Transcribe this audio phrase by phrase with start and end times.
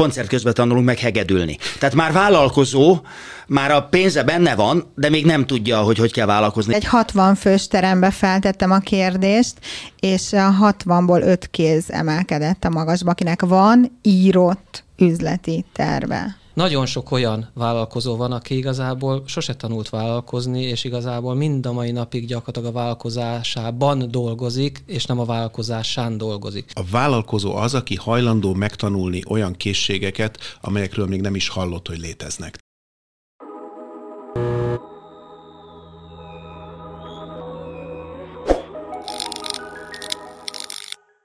[0.00, 1.56] koncert közben tanulunk meg hegedülni.
[1.78, 2.98] Tehát már vállalkozó,
[3.46, 6.74] már a pénze benne van, de még nem tudja, hogy hogy kell vállalkozni.
[6.74, 9.54] Egy 60 fős terembe feltettem a kérdést,
[9.98, 16.39] és a 60-ból 5 kéz emelkedett a magasba, akinek van írott üzleti terve.
[16.54, 21.90] Nagyon sok olyan vállalkozó van, aki igazából sose tanult vállalkozni, és igazából mind a mai
[21.90, 26.70] napig gyakorlatilag a vállalkozásában dolgozik, és nem a vállalkozásán dolgozik.
[26.74, 32.58] A vállalkozó az, aki hajlandó megtanulni olyan készségeket, amelyekről még nem is hallott, hogy léteznek.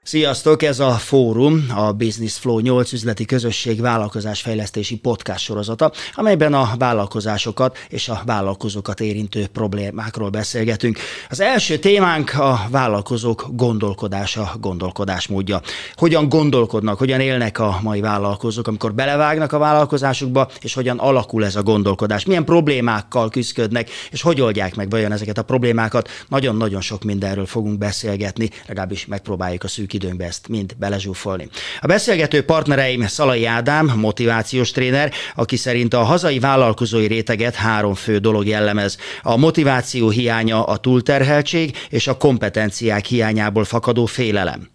[0.06, 6.70] Sziasztok, ez a fórum, a Business Flow 8 üzleti közösség vállalkozásfejlesztési podcast sorozata, amelyben a
[6.78, 10.98] vállalkozásokat és a vállalkozókat érintő problémákról beszélgetünk.
[11.30, 15.60] Az első témánk a vállalkozók gondolkodása, gondolkodásmódja.
[15.94, 21.56] Hogyan gondolkodnak, hogyan élnek a mai vállalkozók, amikor belevágnak a vállalkozásukba, és hogyan alakul ez
[21.56, 26.08] a gondolkodás, milyen problémákkal küzdködnek, és hogy oldják meg vajon ezeket a problémákat.
[26.28, 31.48] Nagyon-nagyon sok mindenről fogunk beszélgetni, legalábbis megpróbáljuk a szűk időnkbe ezt mind belezsúfolni.
[31.80, 38.18] A beszélgető partnereim Szalai Ádám, motivációs tréner, aki szerint a hazai vállalkozói réteget három fő
[38.18, 38.98] dolog jellemez.
[39.22, 44.74] A motiváció hiánya, a túlterheltség és a kompetenciák hiányából fakadó félelem.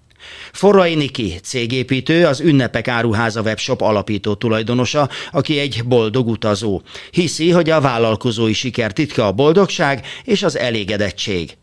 [0.51, 6.81] Forrai Niki, cégépítő, az Ünnepek Áruháza webshop alapító tulajdonosa, aki egy boldog utazó.
[7.11, 11.57] Hiszi, hogy a vállalkozói siker titka a boldogság és az elégedettség.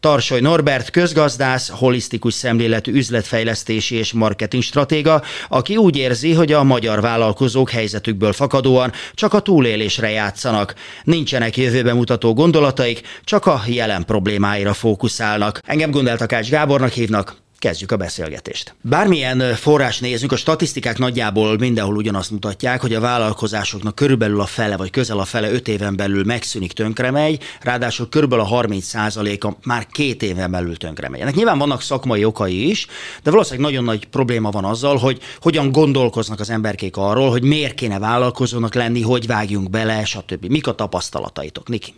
[0.00, 7.00] Tarsoly Norbert közgazdász, holisztikus szemléletű üzletfejlesztési és marketing stratéga, aki úgy érzi, hogy a magyar
[7.00, 10.74] vállalkozók helyzetükből fakadóan csak a túlélésre játszanak.
[11.04, 15.60] Nincsenek jövőbe mutató gondolataik, csak a jelen problémáira fókuszálnak.
[15.64, 18.74] Engem Gondel Takács Gábornak hívnak, Kezdjük a beszélgetést.
[18.80, 24.76] Bármilyen forrás nézzük, a statisztikák nagyjából mindenhol ugyanazt mutatják, hogy a vállalkozásoknak körülbelül a fele,
[24.76, 30.22] vagy közel a fele öt éven belül megszűnik, tönkremegy, ráadásul körülbelül a 30%-a már két
[30.22, 31.20] éven belül tönkremegy.
[31.20, 32.86] Ennek nyilván vannak szakmai okai is,
[33.22, 37.74] de valószínűleg nagyon nagy probléma van azzal, hogy hogyan gondolkoznak az emberkék arról, hogy miért
[37.74, 40.44] kéne vállalkozónak lenni, hogy vágjunk bele, stb.
[40.44, 41.94] Mik a tapasztalataitok, Niki?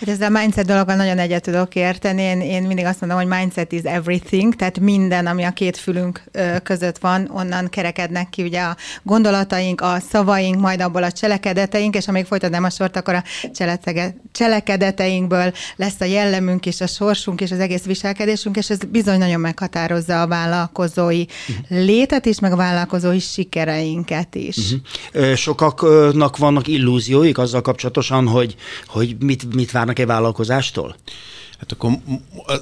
[0.00, 2.22] Hát ezzel a mindset dologgal nagyon egyet tudok érteni.
[2.22, 6.22] Én, én mindig azt mondom, hogy mindset is everything, tehát minden, ami a két fülünk
[6.62, 12.08] között van, onnan kerekednek ki ugye a gondolataink, a szavaink, majd abból a cselekedeteink, és
[12.08, 13.24] amíg folytatnám a sort, akkor a
[14.32, 19.40] cselekedeteinkből lesz a jellemünk és a sorsunk és az egész viselkedésünk, és ez bizony nagyon
[19.40, 21.84] meghatározza a vállalkozói uh-huh.
[21.84, 24.56] létet is, meg a vállalkozói sikereinket is.
[25.12, 25.34] Uh-huh.
[25.34, 28.54] Sokaknak vannak illúzióik azzal kapcsolatosan, hogy,
[28.86, 30.96] hogy mit, mit mit várnak egy vállalkozástól?
[31.58, 31.90] Hát akkor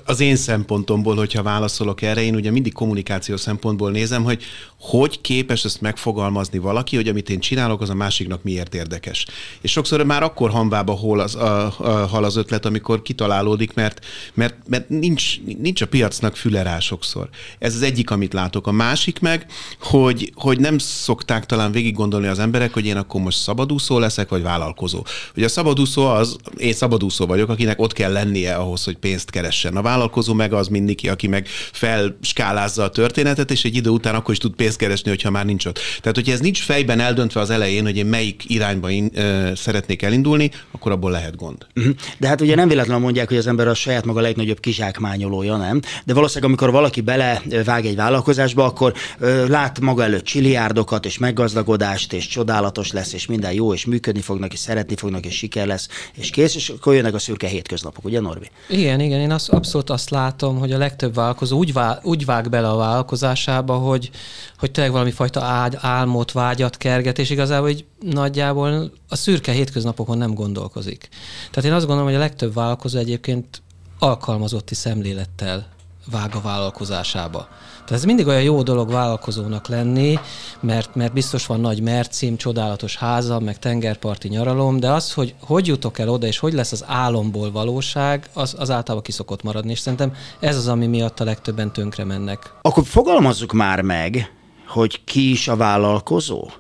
[0.05, 4.43] az én szempontomból, hogyha válaszolok erre, én ugye mindig kommunikáció szempontból nézem, hogy
[4.85, 9.27] hogy képes ezt megfogalmazni valaki, hogy amit én csinálok, az a másiknak miért érdekes.
[9.61, 14.07] És sokszor már akkor hanvába hol az, a, a, hal az ötlet, amikor kitalálódik, mert,
[14.35, 17.29] mert, mert nincs, nincs a piacnak füle rá sokszor.
[17.59, 18.67] Ez az egyik, amit látok.
[18.67, 19.47] A másik meg,
[19.81, 24.29] hogy, hogy nem szokták talán végig gondolni az emberek, hogy én akkor most szabadúszó leszek,
[24.29, 25.05] vagy vállalkozó.
[25.37, 29.77] Ugye a szabadúszó az, én szabadúszó vagyok, akinek ott kell lennie ahhoz, hogy pénzt keressen.
[29.77, 34.35] A vállalkozó meg az mindig, aki meg felskálázza a történetet, és egy idő után akkor
[34.35, 35.79] is tud pénzt keresni, hogyha már nincs ott.
[36.01, 40.03] Tehát, hogyha ez nincs fejben eldöntve az elején, hogy én melyik irányba in, ö, szeretnék
[40.03, 41.67] elindulni, akkor abból lehet gond.
[41.75, 41.89] Mhm.
[42.19, 45.81] De hát ugye nem véletlenül mondják, hogy az ember a saját maga legnagyobb kizsákmányolója, nem?
[46.05, 52.13] De valószínűleg, amikor valaki belevág egy vállalkozásba, akkor ö, lát maga előtt csiliárdokat, és meggazdagodást,
[52.13, 55.89] és csodálatos lesz, és minden jó, és működni fognak, és szeretni fognak, és siker lesz,
[56.15, 58.51] és kész, és akkor jönnek a szürke hétköznapok, ugye Norbi?
[58.75, 62.49] Igen, igen, én azt, abszolút azt látom, hogy a legtöbb vállalkozó úgy, vá, úgy vág
[62.49, 64.11] bele a vállalkozásába, hogy,
[64.59, 70.19] hogy tényleg valami fajta ágy, álmot, vágyat kerget, és igazából hogy nagyjából a szürke hétköznapokon
[70.19, 71.09] nem gondolkozik.
[71.51, 73.63] Tehát én azt gondolom, hogy a legtöbb vállalkozó egyébként
[73.99, 75.67] alkalmazotti szemlélettel
[76.11, 77.49] vág a vállalkozásába.
[77.73, 80.19] Tehát ez mindig olyan jó dolog vállalkozónak lenni,
[80.61, 85.67] mert, mert biztos van nagy mercim, csodálatos háza, meg tengerparti nyaralom, de az, hogy hogy
[85.67, 89.79] jutok el oda, és hogy lesz az álomból valóság, az, az általában kiszokott maradni, és
[89.79, 92.55] szerintem ez az, ami miatt a legtöbben tönkre mennek.
[92.63, 94.33] Akkor fogalmazzuk már meg,
[94.67, 96.51] hogy ki is a vállalkozó?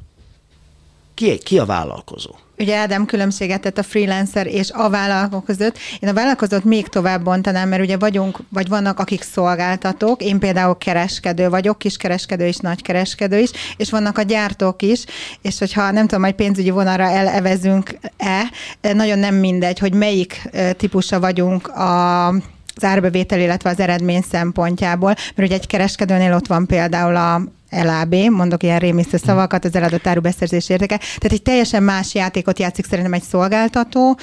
[1.14, 2.30] Ki, ki a vállalkozó?
[2.58, 5.78] Ugye Ádám különbséget tett a freelancer és a vállalkozó között.
[6.00, 10.22] Én a vállalkozót még tovább bontanám, mert ugye vagyunk, vagy vannak, akik szolgáltatók.
[10.22, 15.04] Én például kereskedő vagyok, kiskereskedő is, nagykereskedő is, és vannak a gyártók is,
[15.42, 21.68] és hogyha nem tudom, hogy pénzügyi vonalra elevezünk-e, nagyon nem mindegy, hogy melyik típusa vagyunk
[21.68, 22.34] a
[22.76, 27.42] az árbevétel, illetve az eredmény szempontjából, mert ugye egy kereskedőnél ott van például a
[27.82, 30.96] LAB, mondok ilyen rémisztő szavakat, az eladott árubeszerzés értéke.
[30.96, 34.18] Tehát egy teljesen más játékot játszik szerintem egy szolgáltató,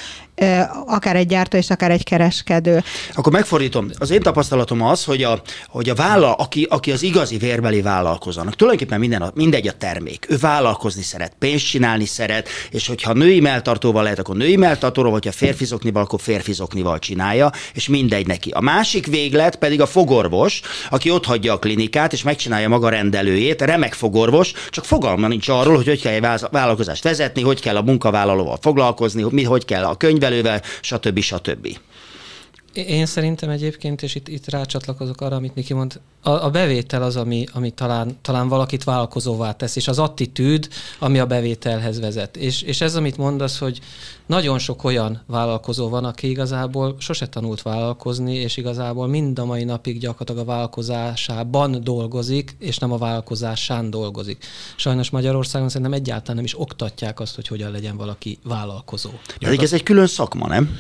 [0.86, 2.84] akár egy gyártó és akár egy kereskedő.
[3.14, 3.90] Akkor megfordítom.
[3.98, 8.56] Az én tapasztalatom az, hogy a, hogy a vállal, aki, aki az igazi vérbeli vállalkozónak,
[8.56, 10.26] tulajdonképpen minden, mindegy a termék.
[10.30, 15.26] Ő vállalkozni szeret, pénzt csinálni szeret, és hogyha női melltartóval lehet, akkor női melltartóval, vagy
[15.26, 18.50] ha férfizoknival, akkor férfizoknival csinálja, és mindegy neki.
[18.50, 22.90] A másik véglet pedig a fogorvos, aki ott hagyja a klinikát, és megcsinálja maga
[23.42, 27.76] rendelőjét, remek fogorvos, csak fogalma nincs arról, hogy hogy kell egy vállalkozást vezetni, hogy kell
[27.76, 31.20] a munkavállalóval foglalkozni, hogy, hogy kell a könyvelő termelővel, stb.
[31.20, 31.78] stb.
[32.74, 37.16] Én szerintem egyébként, és itt, itt rácsatlakozok arra, amit Miki mond, a, a bevétel az,
[37.16, 40.68] ami, ami talán, talán valakit vállalkozóvá tesz, és az attitűd,
[41.00, 42.38] ami a bevételhez vezet.
[42.38, 43.80] És, és ez, amit mondasz, hogy
[44.26, 49.64] nagyon sok olyan vállalkozó van, aki igazából sose tanult vállalkozni, és igazából mind a mai
[49.64, 54.46] napig gyakorlatilag a vállalkozásában dolgozik, és nem a vállalkozásán dolgozik.
[54.76, 59.10] Sajnos Magyarországon szerintem egyáltalán nem is oktatják azt, hogy hogyan legyen valaki vállalkozó.
[59.40, 60.78] Pedig ez egy külön szakma, nem?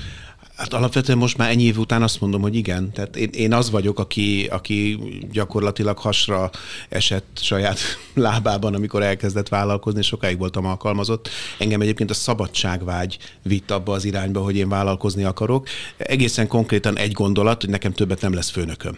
[0.62, 2.92] Hát alapvetően most már ennyi év után azt mondom, hogy igen.
[2.92, 5.00] Tehát én, én az vagyok, aki, aki
[5.32, 6.50] gyakorlatilag hasra
[6.90, 7.80] esett saját
[8.14, 11.30] lábában, amikor elkezdett vállalkozni, sokáig voltam alkalmazott.
[11.58, 15.68] Engem egyébként a szabadságvágy vitt abba az irányba, hogy én vállalkozni akarok.
[15.98, 18.98] Egészen konkrétan egy gondolat, hogy nekem többet nem lesz főnököm.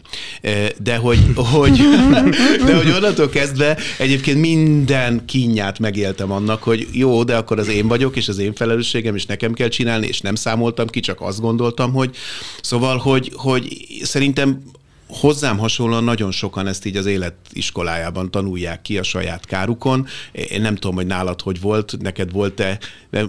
[0.77, 1.77] De hogy, hogy,
[2.65, 7.87] de hogy onnantól kezdve egyébként minden kínját megéltem annak, hogy jó, de akkor az én
[7.87, 11.35] vagyok, és az én felelősségem, és nekem kell csinálni, és nem számoltam ki, csak azt
[11.35, 12.15] gondolom, gondoltam, hogy
[12.61, 14.63] szóval, hogy, hogy szerintem
[15.13, 20.07] hozzám hasonlóan nagyon sokan ezt így az életiskolájában tanulják ki a saját kárukon.
[20.31, 22.79] Én nem tudom, hogy nálad hogy volt, neked volt-e,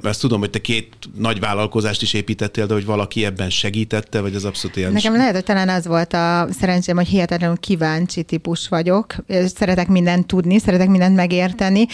[0.02, 0.88] ezt tudom, hogy te két
[1.19, 4.92] nagy vállalkozást is építettél, de hogy valaki ebben segítette, vagy az abszolút ilyen...
[4.92, 9.14] Nekem lehet, hogy talán az volt a szerencsém, hogy hihetetlenül kíváncsi típus vagyok.
[9.54, 11.87] Szeretek mindent tudni, szeretek mindent megérteni,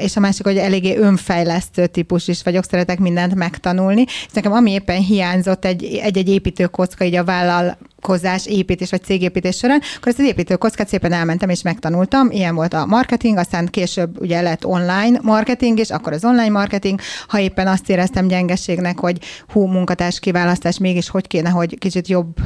[0.00, 4.04] és a másik, hogy eléggé önfejlesztő típus is vagyok, szeretek mindent megtanulni.
[4.08, 9.56] És nekem ami éppen hiányzott egy, egy-egy építőkocka így a vállal vállalkozás, építés vagy cégépítés
[9.56, 12.30] során, akkor ezt az építőkockát szépen elmentem és megtanultam.
[12.30, 17.00] Ilyen volt a marketing, aztán később ugye lett online marketing, és akkor az online marketing,
[17.28, 19.18] ha éppen azt éreztem gyengeségnek, hogy
[19.48, 22.36] hú, munkatárs kiválasztás, mégis hogy kéne, hogy kicsit jobb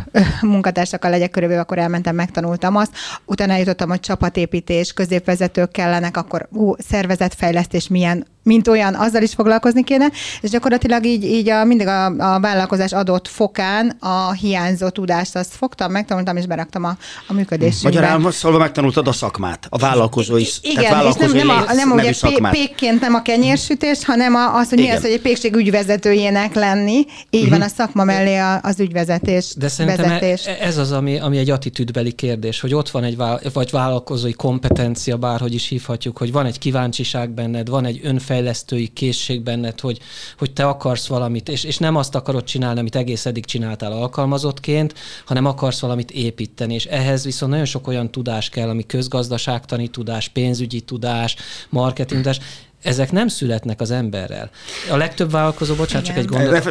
[0.40, 2.92] munkatársakkal legyek körülbelül, akkor elmentem, megtanultam azt.
[3.24, 9.84] Utána jutottam, hogy csapatépítés, középvezetők kellenek, akkor hú, szervezetfejlesztés milyen mint olyan, azzal is foglalkozni
[9.84, 10.06] kéne,
[10.40, 15.54] és gyakorlatilag így, így a, mindig a, a vállalkozás adott fokán a hiányzó tudást azt
[15.54, 16.96] fogtam, megtanultam és beraktam a,
[17.26, 18.00] a működésünkbe.
[18.00, 21.90] Magyarán szólva megtanultad a szakmát, a vállalkozói, Igen, tehát vállalkozói és nem, nem, a, nem
[21.90, 22.52] ugye szakmát.
[22.52, 24.90] pékként nem a kenyérsütés, hanem a, az, hogy Igen.
[24.90, 26.96] mi az, hogy egy pékség ügyvezetőjének lenni,
[27.30, 27.58] így uh-huh.
[27.58, 29.52] van a szakma mellé a, az ügyvezetés.
[29.56, 30.46] De szerintem vezetés.
[30.46, 33.16] E- ez az, ami, ami egy attitűdbeli kérdés, hogy ott van egy
[33.52, 38.88] vagy vállalkozói kompetencia, bárhogy is hívhatjuk, hogy van egy kíváncsiság benned, van egy önfejlesztés, fejlesztői
[38.88, 39.98] készség benned, hogy,
[40.38, 44.94] hogy te akarsz valamit, és, és nem azt akarod csinálni, amit egész eddig csináltál alkalmazottként,
[45.26, 50.28] hanem akarsz valamit építeni, és ehhez viszont nagyon sok olyan tudás kell, ami közgazdaságtani tudás,
[50.28, 51.36] pénzügyi tudás,
[51.68, 52.40] marketing tudás,
[52.82, 54.50] ezek nem születnek az emberrel.
[54.90, 56.66] A legtöbb vállalkozó, bocsánat, csak egy gondolat.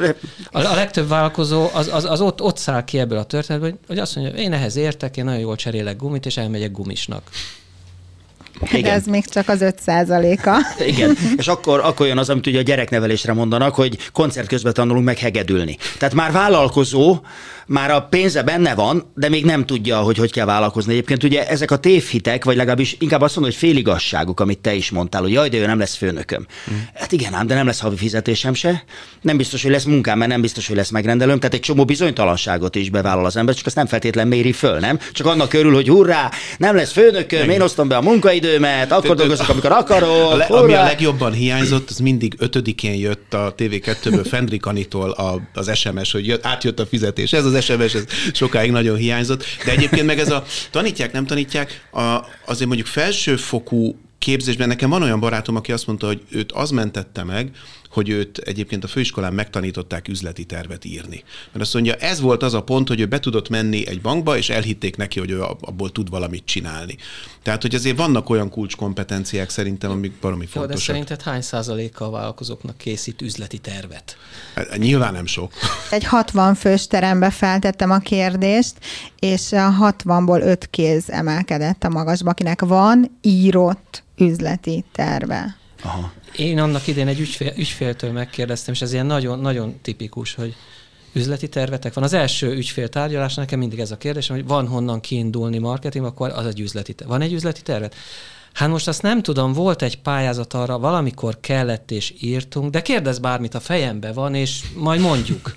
[0.52, 3.98] A, a legtöbb vállalkozó az, az, az ott, ott száll ki ebből a történetből, hogy
[3.98, 7.30] azt mondja, én ehhez értek, én nagyon jól cserélek gumit, és elmegyek gumisnak.
[8.72, 8.94] Igen.
[8.94, 10.58] Ez még csak az 5 a
[10.88, 15.06] Igen, és akkor, akkor jön az, amit ugye a gyereknevelésre mondanak, hogy koncert közben tanulunk
[15.06, 15.78] meg hegedülni.
[15.98, 17.20] Tehát már vállalkozó,
[17.68, 20.92] már a pénze benne van, de még nem tudja, hogy hogy kell vállalkozni.
[20.92, 24.90] Egyébként ugye ezek a tévhitek, vagy legalábbis inkább azt mondom, hogy féligasságuk, amit te is
[24.90, 26.48] mondtál, hogy jaj, de ő nem lesz főnököm.
[26.72, 26.76] Mm.
[26.94, 28.84] Hát igen ám, de nem lesz havi fizetésem se.
[29.22, 31.40] Nem biztos, hogy lesz munkám, mert nem biztos, hogy lesz megrendelőm.
[31.40, 35.00] Tehát egy csomó bizonytalanságot is bevállal az ember, csak azt nem feltétlen méri föl, nem?
[35.12, 39.50] Csak annak örül, hogy hurrá, nem lesz főnököm, én osztom be a munkaidőmet, akkor dolgozok,
[39.50, 40.32] amikor akarok.
[40.32, 45.16] A le, ami a legjobban hiányzott, az mindig ötödikén jött a TV2-ből Fendrik Anitól
[45.54, 47.34] az SMS, hogy jött, átjött a fizetés.
[47.34, 49.44] Ez az SMS, ez sokáig nagyon hiányzott.
[49.66, 55.04] De egyébként meg ez a tanítják, nem tanítják, a, azért mondjuk felsőfokú képzésben nekem van
[55.04, 57.52] olyan barátom, aki azt mondta, hogy őt az mentette meg,
[57.98, 61.24] hogy őt egyébként a főiskolán megtanították üzleti tervet írni.
[61.52, 64.38] Mert azt mondja, ez volt az a pont, hogy ő be tudott menni egy bankba,
[64.38, 66.98] és elhitték neki, hogy ő abból tud valamit csinálni.
[67.44, 70.78] Tehát, hogy azért vannak olyan kulcskompetenciák szerintem, amik valami fontosak.
[70.78, 74.18] De szerinted hány százaléka a vállalkozóknak készít üzleti tervet?
[74.56, 75.54] Hát, nyilván nem sok.
[75.90, 78.74] Egy 60 fős terembe feltettem a kérdést,
[79.20, 85.66] és a 60-ból 5 kéz emelkedett a magasba, akinek van írott üzleti terve.
[85.84, 86.12] Aha.
[86.36, 90.56] Én annak idén egy ügyfél, ügyféltől megkérdeztem, és ez ilyen nagyon, nagyon tipikus, hogy
[91.14, 92.04] üzleti tervetek van.
[92.04, 96.30] Az első ügyfél tárgyalás nekem mindig ez a kérdés, hogy van honnan kiindulni marketing, akkor
[96.30, 97.10] az egy üzleti terv.
[97.10, 97.96] Van egy üzleti tervet?
[98.54, 103.20] Hát most azt nem tudom, volt egy pályázat arra, valamikor kellett és írtunk, de kérdez
[103.20, 105.56] bármit, a fejembe van, és majd mondjuk.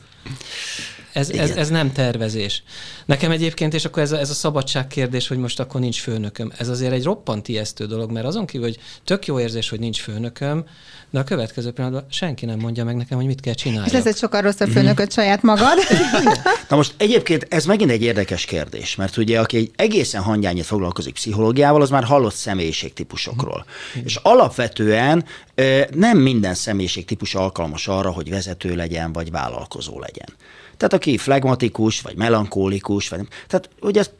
[1.12, 2.62] Ez, ez, ez nem tervezés.
[3.07, 6.52] Nekem egyébként, és akkor ez a, ez a szabadság kérdés, hogy most akkor nincs főnököm,
[6.57, 10.00] ez azért egy roppant ijesztő dolog, mert azon kívül, hogy tök jó érzés, hogy nincs
[10.00, 10.64] főnököm,
[11.11, 13.87] de a következő pillanatban senki nem mondja meg nekem, hogy mit kell csinálni.
[13.87, 15.79] És ez egy sokkal rosszabb főnököt saját magad.
[16.69, 21.14] Na most egyébként ez megint egy érdekes kérdés, mert ugye aki egy egészen hangyányit foglalkozik
[21.14, 23.64] pszichológiával, az már hallott személyiségtípusokról.
[23.99, 24.02] Mm.
[24.05, 25.25] És alapvetően
[25.95, 30.29] nem minden személyiségtípus alkalmas arra, hogy vezető legyen, vagy vállalkozó legyen.
[30.80, 33.28] Tehát aki flegmatikus, vagy melankólikus, vagy nem.
[33.46, 34.10] Tehát ugye az,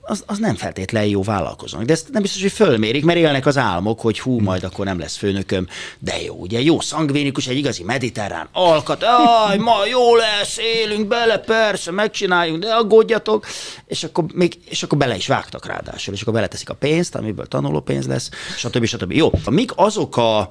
[0.00, 1.86] az, az nem feltétlenül jó vállalkozónak.
[1.86, 4.98] De ezt nem biztos, hogy fölmérik, mert élnek az álmok, hogy hú, majd akkor nem
[4.98, 5.66] lesz főnököm,
[5.98, 11.38] de jó, ugye jó szangvinikus, egy igazi mediterrán alkat, aj, ma jó lesz, élünk bele,
[11.38, 13.46] persze, megcsináljuk, de aggódjatok,
[13.86, 17.46] és akkor, még, és akkor bele is vágtak ráadásul, és akkor beleteszik a pénzt, amiből
[17.46, 18.84] tanuló pénz lesz, stb.
[18.84, 19.12] stb.
[19.12, 20.48] Jó, mik azok a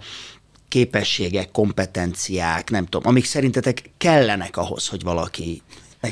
[0.67, 5.61] képességek, kompetenciák, nem tudom, amik szerintetek kellenek ahhoz, hogy valaki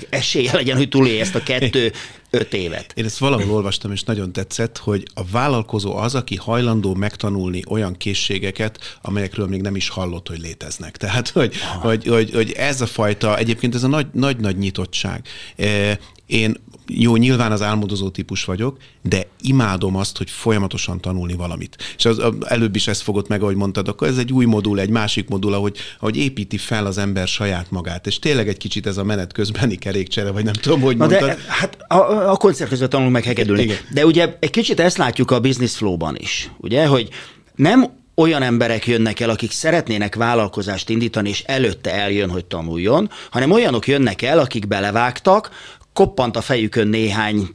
[0.09, 1.91] esélye legyen, hogy túlélje ezt a kettő,
[2.29, 2.91] öt évet.
[2.95, 7.97] Én ezt valahol olvastam, és nagyon tetszett, hogy a vállalkozó az, aki hajlandó megtanulni olyan
[7.97, 10.97] készségeket, amelyekről még nem is hallott, hogy léteznek.
[10.97, 15.27] Tehát, hogy, hogy, hogy, hogy ez a fajta, egyébként ez a nagy-nagy nyitottság.
[15.55, 16.55] Eh, én
[16.87, 21.75] jó, nyilván az álmodozó típus vagyok, de imádom azt, hogy folyamatosan tanulni valamit.
[21.97, 24.89] És az, előbb is ezt fogott meg, ahogy mondtad, akkor ez egy új modul, egy
[24.89, 28.07] másik modul, ahogy, ahogy építi fel az ember saját magát.
[28.07, 31.29] És tényleg egy kicsit ez a menet közbeni kerékcsere, vagy nem tudom, hogy Na mondtad.
[31.29, 33.61] De, hát a, a koncert közben tanulunk meg hegedülni.
[33.61, 33.77] Igen.
[33.93, 37.09] De ugye egy kicsit ezt látjuk a business flow-ban is, ugye, hogy
[37.55, 43.51] nem olyan emberek jönnek el, akik szeretnének vállalkozást indítani, és előtte eljön, hogy tanuljon, hanem
[43.51, 45.49] olyanok jönnek el, akik belevágtak,
[45.93, 47.47] koppant a fejükön néhány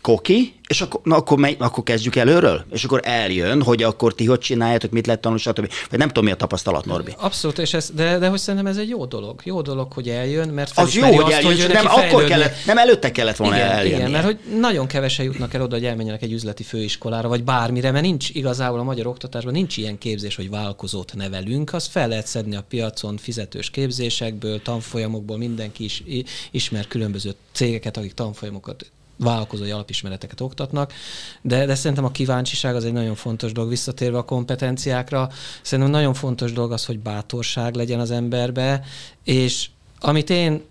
[0.00, 2.64] koki, és akkor, na, akkor, megy, akkor kezdjük előről?
[2.72, 5.72] És akkor eljön, hogy akkor ti hogy csináljátok, mit lehet tanulni, stb.
[5.90, 7.14] Vagy nem tudom, mi a tapasztalat, Norbi.
[7.16, 9.40] Abszolút, és ez, de, de hogy szerintem ez egy jó dolog.
[9.44, 12.78] Jó dolog, hogy eljön, mert az jó, hogy azt, eljön, hogy nem akkor kellett, nem
[12.78, 13.96] előtte kellett volna igen, eljönni.
[13.96, 17.90] Igen, mert hogy nagyon kevesen jutnak el oda, hogy elmenjenek egy üzleti főiskolára, vagy bármire,
[17.90, 22.26] mert nincs igazából a magyar oktatásban nincs ilyen képzés, hogy vállalkozót nevelünk, az fel lehet
[22.26, 26.02] szedni a piacon fizetős képzésekből, tanfolyamokból, mindenki is
[26.50, 30.92] ismer különböző cégeket, akik tanfolyamokat vállalkozói alapismereteket oktatnak,
[31.42, 35.28] de, de szerintem a kíváncsiság az egy nagyon fontos dolog, visszatérve a kompetenciákra,
[35.62, 38.84] szerintem nagyon fontos dolog az, hogy bátorság legyen az emberbe,
[39.24, 39.68] és
[40.00, 40.62] amit én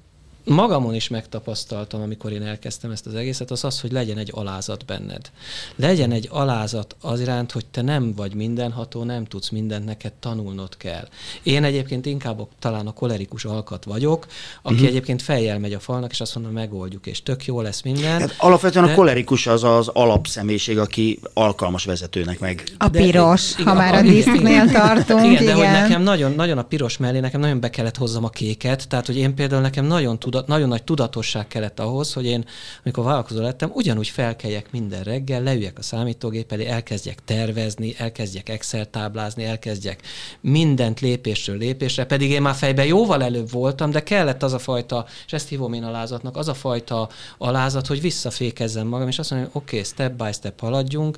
[0.49, 4.85] magamon is megtapasztaltam, amikor én elkezdtem ezt az egészet, az az, hogy legyen egy alázat
[4.85, 5.31] benned.
[5.75, 10.77] Legyen egy alázat az iránt, hogy te nem vagy mindenható, nem tudsz mindent, neked tanulnod
[10.77, 11.07] kell.
[11.43, 14.27] Én egyébként inkább talán a kolerikus alkat vagyok,
[14.61, 14.89] aki uh-huh.
[14.89, 18.19] egyébként fejjel megy a falnak, és azt mondja, megoldjuk, és tök jó lesz minden.
[18.19, 18.91] Hát alapvetően de...
[18.91, 22.63] a kolerikus az az alapszemélyiség, aki alkalmas vezetőnek meg.
[22.77, 25.25] A piros, de, ha igen, már a diszknél tartunk.
[25.25, 28.23] Igen, igen, de hogy nekem nagyon, nagyon a piros mellé, nekem nagyon be kellett hozzam
[28.23, 32.25] a kéket, tehát hogy én például nekem nagyon tudat, nagyon nagy tudatosság kellett ahhoz, hogy
[32.25, 32.45] én,
[32.83, 38.89] amikor vállalkozó lettem, ugyanúgy felkeljek minden reggel, leüljek a számítógép elé, elkezdjek tervezni, elkezdjek Excel
[38.89, 40.01] táblázni, elkezdjek
[40.41, 45.05] mindent lépésről lépésre, pedig én már fejben jóval előbb voltam, de kellett az a fajta,
[45.25, 49.49] és ezt hívom én alázatnak, az a fajta alázat, hogy visszafékezzem magam, és azt mondom,
[49.53, 51.17] oké, okay, step by step haladjunk,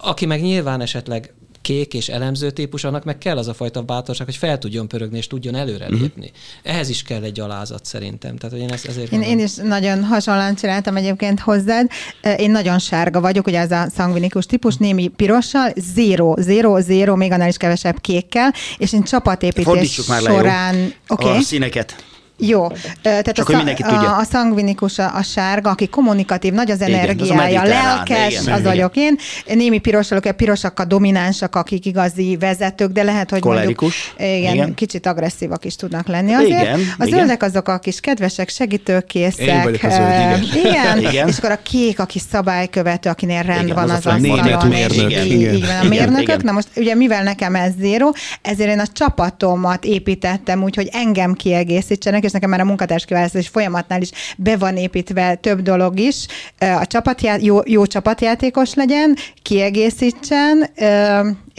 [0.00, 4.26] aki meg nyilván esetleg kék és elemző típus, annak meg kell az a fajta bátorság,
[4.26, 6.06] hogy fel tudjon pörögni és tudjon előrelépni.
[6.16, 6.74] Uh-huh.
[6.74, 8.36] Ehhez is kell egy alázat szerintem.
[8.36, 11.90] Tehát, hogy én ezt ezért én, én is nagyon hasonlóan csináltam egyébként hozzád.
[12.36, 17.32] Én nagyon sárga vagyok, ugye ez a szangvinikus típus, némi pirossal, zéro, zéro, zéro, még
[17.32, 20.74] annál is kevesebb kékkel, és én csapatépítés már során...
[20.74, 21.36] Le, okay.
[21.36, 22.04] A színeket.
[22.40, 22.66] Jó.
[23.02, 24.16] Tehát Csak, a, hogy mindenki tudja.
[24.16, 28.62] A szangvinikus a, a sárga, aki kommunikatív, nagy az energiája, igen, lelkes, igen, az igen.
[28.62, 29.16] vagyok én.
[29.46, 34.12] Némi pirosak, pirosak a dominánsak, akik igazi vezetők, de lehet, hogy Kolerikus.
[34.18, 36.48] mondjuk igen, igen, kicsit agresszívak is tudnak lenni azért.
[36.48, 39.46] Igen, a zöldek azok a kis kedvesek, segítőkészek.
[39.46, 40.42] Én vagyok a zöld, igen.
[40.42, 40.98] igen.
[41.10, 41.28] igen.
[41.28, 44.68] És akkor a kék, aki szabálykövető, akinél rend igen, van az, az asztalon.
[44.68, 44.94] Mérnök.
[44.94, 45.26] Igen.
[45.26, 46.42] Így van, a mérnökök.
[46.42, 48.10] Na most ugye mivel nekem ez zéro,
[48.42, 53.48] ezért én a csapatomat építettem úgy, hogy engem kiegészítsenek, és nekem már a munkatárs kiválasztás
[53.48, 56.26] folyamatnál is be van építve több dolog is.
[56.58, 60.70] A csapatjá, jó, jó csapatjátékos legyen, kiegészítsen,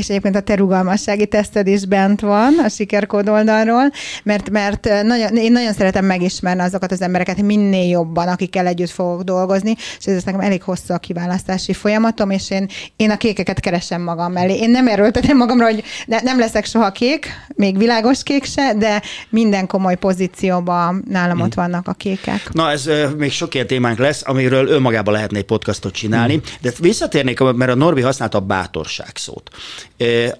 [0.01, 3.91] és egyébként a te rugalmassági teszted is bent van a sikerkód oldalról,
[4.23, 9.21] mert, mert nagyon, én nagyon szeretem megismerni azokat az embereket minél jobban, akikkel együtt fogok
[9.21, 14.01] dolgozni, és ez nekem elég hosszú a kiválasztási folyamatom, és én, én a kékeket keresem
[14.01, 14.57] magam mellé.
[14.57, 19.01] Én nem erőltetem magamra, hogy ne, nem leszek soha kék, még világos kék se, de
[19.29, 22.49] minden komoly pozícióban nálam ott vannak a kékek.
[22.51, 26.39] Na, ez uh, még sok ilyen témánk lesz, amiről önmagában lehetne egy podcastot csinálni, mm.
[26.61, 29.49] de visszatérnék, mert a Norbi használta a bátorság szót,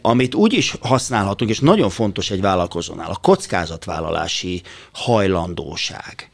[0.02, 6.31] amit úgy is használhatunk, és nagyon fontos egy vállalkozónál, a kockázatvállalási hajlandóság.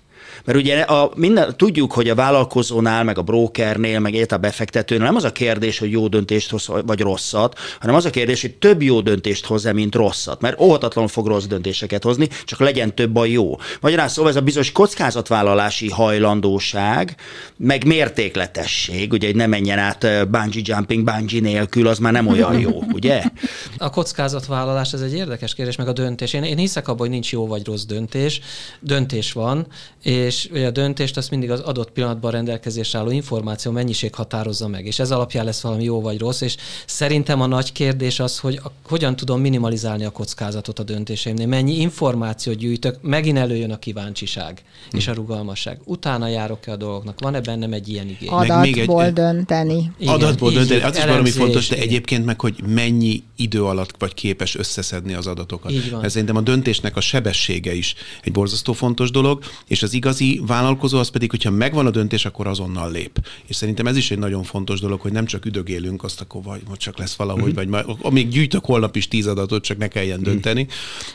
[0.47, 5.15] Mert ugye a, minden, tudjuk, hogy a vállalkozónál, meg a brokernél, meg a befektetőnél nem
[5.15, 8.81] az a kérdés, hogy jó döntést hoz, vagy rosszat, hanem az a kérdés, hogy több
[8.81, 10.41] jó döntést hoz-e, mint rosszat.
[10.41, 13.55] Mert óhatatlanul fog rossz döntéseket hozni, csak legyen több a jó.
[13.81, 17.15] Magyarán szóval ez a bizonyos kockázatvállalási hajlandóság,
[17.57, 22.59] meg mértékletesség, ugye, hogy ne menjen át bungee jumping bungee nélkül, az már nem olyan
[22.59, 23.23] jó, ugye?
[23.77, 26.33] A kockázatvállalás ez egy érdekes kérdés, meg a döntés.
[26.33, 28.41] Én, én hiszek abban, hogy nincs jó vagy rossz döntés.
[28.79, 29.67] Döntés van,
[30.03, 34.85] és és a döntést azt mindig az adott pillanatban rendelkezésre álló információ mennyiség határozza meg,
[34.85, 38.59] és ez alapján lesz valami jó vagy rossz, és szerintem a nagy kérdés az, hogy
[38.63, 44.63] a, hogyan tudom minimalizálni a kockázatot a döntéseimnél, mennyi információt gyűjtök, megint előjön a kíváncsiság
[44.89, 44.97] hm.
[44.97, 45.79] és a rugalmasság.
[45.83, 47.19] Utána járok-e a dolgoknak?
[47.19, 48.29] Van-e bennem egy ilyen igény?
[48.29, 49.91] Adatból még egy, dönteni.
[49.97, 53.95] Igen, adatból így, dönteni, az is valami fontos, de egyébként meg, hogy mennyi idő alatt
[53.99, 55.71] vagy képes összeszedni az adatokat.
[56.01, 60.41] Ez szerintem a döntésnek a sebessége is egy borzasztó fontos dolog, és az igazi igazi
[60.47, 63.27] vállalkozó az pedig, hogyha megvan a döntés, akkor azonnal lép.
[63.45, 66.61] És szerintem ez is egy nagyon fontos dolog, hogy nem csak üdögélünk azt, akkor vagy,
[66.67, 67.53] vagy csak lesz valahogy, mm-hmm.
[67.53, 70.31] vagy majd, amíg gyűjtök holnap is tíz adatot, csak ne kelljen mm-hmm.
[70.31, 70.67] dönteni.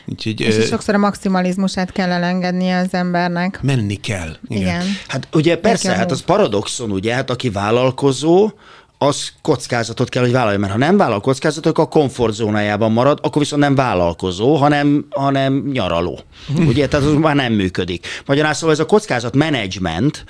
[0.05, 3.59] Úgyhogy, és uh, sokszor a maximalizmusát kell elengednie az embernek.
[3.61, 4.37] Menni kell.
[4.47, 4.61] Igen.
[4.61, 4.85] Igen.
[5.07, 8.51] Hát ugye persze, hát az paradoxon, ugye, hát aki vállalkozó,
[8.97, 13.41] az kockázatot kell, hogy vállalja, mert ha nem vállal kockázatot, akkor a komfortzónájában marad, akkor
[13.41, 16.19] viszont nem vállalkozó, hanem, hanem nyaraló.
[16.47, 16.67] Mhm.
[16.67, 18.07] Ugye, tehát az már nem működik.
[18.25, 20.25] Magyarán szóval ez a kockázat menedzsment,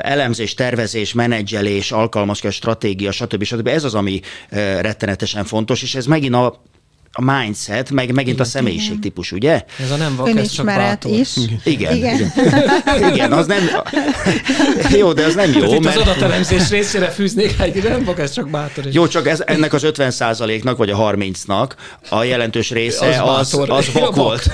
[0.00, 3.42] elemzés, tervezés, menedzselés, alkalmazkodás, stratégia, stb.
[3.42, 3.66] stb.
[3.66, 4.20] Ez az, ami
[4.80, 6.62] rettenetesen fontos, és ez megint a
[7.18, 9.64] a mindset, meg megint igen, a személyiségtípus, ugye?
[9.82, 11.12] Ez a nem vak, ez csak bátor.
[11.12, 11.36] is.
[11.64, 11.96] Igen.
[11.96, 12.14] Igen.
[12.94, 13.12] igen.
[13.12, 13.70] igen, az nem...
[14.98, 15.74] Jó, de az nem jó.
[15.74, 15.96] Itt mert...
[15.96, 18.86] az adatelemzés részére fűznék egy nem vak, ez csak bátor.
[18.86, 18.94] Is.
[18.94, 20.12] Jó, csak ez, ennek az 50
[20.62, 21.70] nak vagy a 30-nak
[22.08, 24.50] a jelentős része az, az, az vak volt.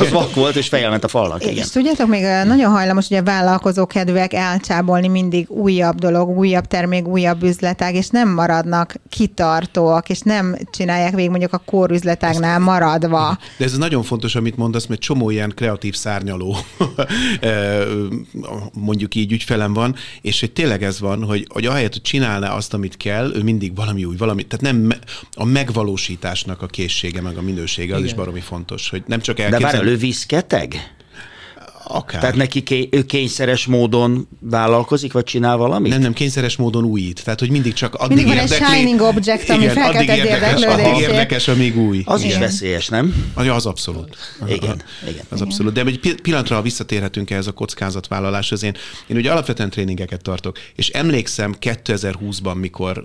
[0.00, 1.42] az vak volt, és fejjelment a falnak.
[1.42, 1.56] Igen.
[1.56, 7.42] És tudjátok, még nagyon hajlamos ugye vállalkozó kedvek elcsábolni mindig újabb dolog, újabb termék, újabb
[7.42, 13.38] üzletág, és nem maradnak kitartóak, és nem csinálják végig mondjuk a kórüzletág üzletágnál maradva.
[13.56, 16.56] De ez nagyon fontos, amit mondasz, mert csomó ilyen kreatív szárnyaló
[18.88, 22.74] mondjuk így ügyfelem van, és hogy tényleg ez van, hogy, hogy ahelyett, hogy csinálna azt,
[22.74, 24.92] amit kell, ő mindig valami új, valami, tehát nem
[25.34, 28.10] a megvalósításnak a készsége, meg a minősége, az Igen.
[28.10, 29.72] is baromi fontos, hogy nem csak elképzelni.
[29.72, 30.95] De várj, ő viszketeg?
[31.88, 32.20] Akár.
[32.20, 35.92] Tehát neki ké, ő kényszeres módon vállalkozik, vagy csinál valamit?
[35.92, 37.24] Nem, nem, kényszeres módon újít.
[37.24, 40.62] Tehát, hogy mindig csak addig mindig van érdekli, egy shining object, ami igen, addig érdekes,
[40.62, 42.02] addig érdekes, amíg új.
[42.04, 42.32] Az igen.
[42.32, 43.32] is veszélyes, nem?
[43.34, 44.16] Az, az abszolút.
[44.48, 45.24] Igen, igen.
[45.28, 45.72] Az abszolút.
[45.72, 48.62] De egy pillanatra visszatérhetünk ehhez a kockázatvállaláshoz.
[48.62, 53.04] Én, én ugye alapvetően tréningeket tartok, és emlékszem 2020-ban, mikor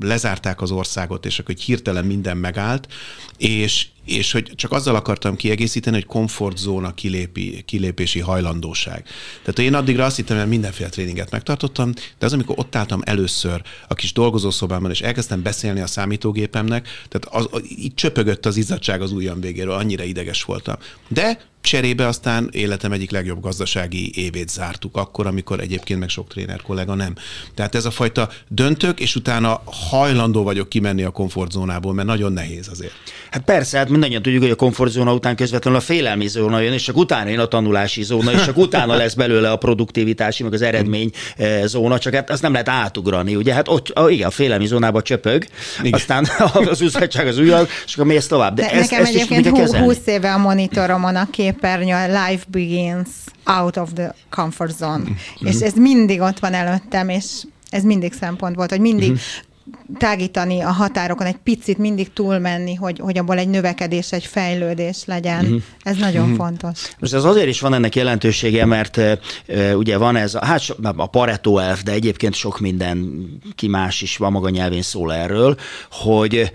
[0.00, 2.88] lezárták az országot, és akkor hirtelen minden megállt,
[3.36, 9.04] és és hogy csak azzal akartam kiegészíteni, hogy komfortzóna kilépi, kilépési hajlandóság.
[9.42, 13.62] Tehát én addigra azt hittem, hogy mindenféle tréninget megtartottam, de az, amikor ott álltam először
[13.88, 19.12] a kis dolgozószobámban, és elkezdtem beszélni a számítógépemnek, tehát az, így csöpögött az izzadság az
[19.12, 20.76] ujjam végéről, annyira ideges voltam.
[21.08, 26.62] De Cserébe aztán életem egyik legjobb gazdasági évét zártuk, akkor, amikor egyébként meg sok tréner
[26.62, 27.14] kollega nem.
[27.54, 32.68] Tehát ez a fajta döntök, és utána hajlandó vagyok kimenni a komfortzónából, mert nagyon nehéz
[32.68, 32.92] azért.
[33.30, 36.82] Hát persze, hát mindannyian tudjuk, hogy a komfortzóna után közvetlenül a félelmi zóna jön, és
[36.82, 40.62] csak utána jön a tanulási zóna, és csak utána lesz belőle a produktivitási, meg az
[40.62, 43.54] eredmény eh, zóna, csak hát azt nem lehet átugrani, ugye?
[43.54, 45.46] Hát ott, ah, igen, a félelmi zónába csöpög,
[45.82, 45.92] igen.
[45.92, 46.26] aztán
[46.70, 48.54] az üzletság az újabb, és akkor mész tovább.
[48.54, 53.08] De, De ez, nekem ezt egyébként 20 éve a monitoromon a kép képernyő, life begins
[53.44, 54.98] out of the comfort zone.
[54.98, 55.46] Mm-hmm.
[55.46, 57.24] És ez mindig ott van előttem, és
[57.70, 59.18] ez mindig szempont volt, hogy mindig mm-hmm
[59.98, 65.44] tágítani a határokon, egy picit mindig túlmenni, hogy, hogy abból egy növekedés, egy fejlődés legyen.
[65.44, 65.62] Uh-huh.
[65.82, 66.36] Ez nagyon uh-huh.
[66.36, 66.90] fontos.
[66.98, 71.06] Most ez azért is van ennek jelentősége, mert uh, ugye van ez, a, hát a
[71.06, 75.56] Pareto elf, de egyébként sok minden ki más is van maga nyelvén szól erről,
[75.90, 76.52] hogy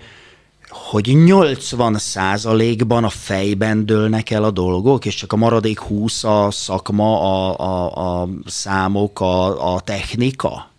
[0.84, 6.48] hogy 80 százalékban a fejben dőlnek el a dolgok, és csak a maradék 20 a
[6.50, 10.70] szakma, a, a, a számok, a, a technika?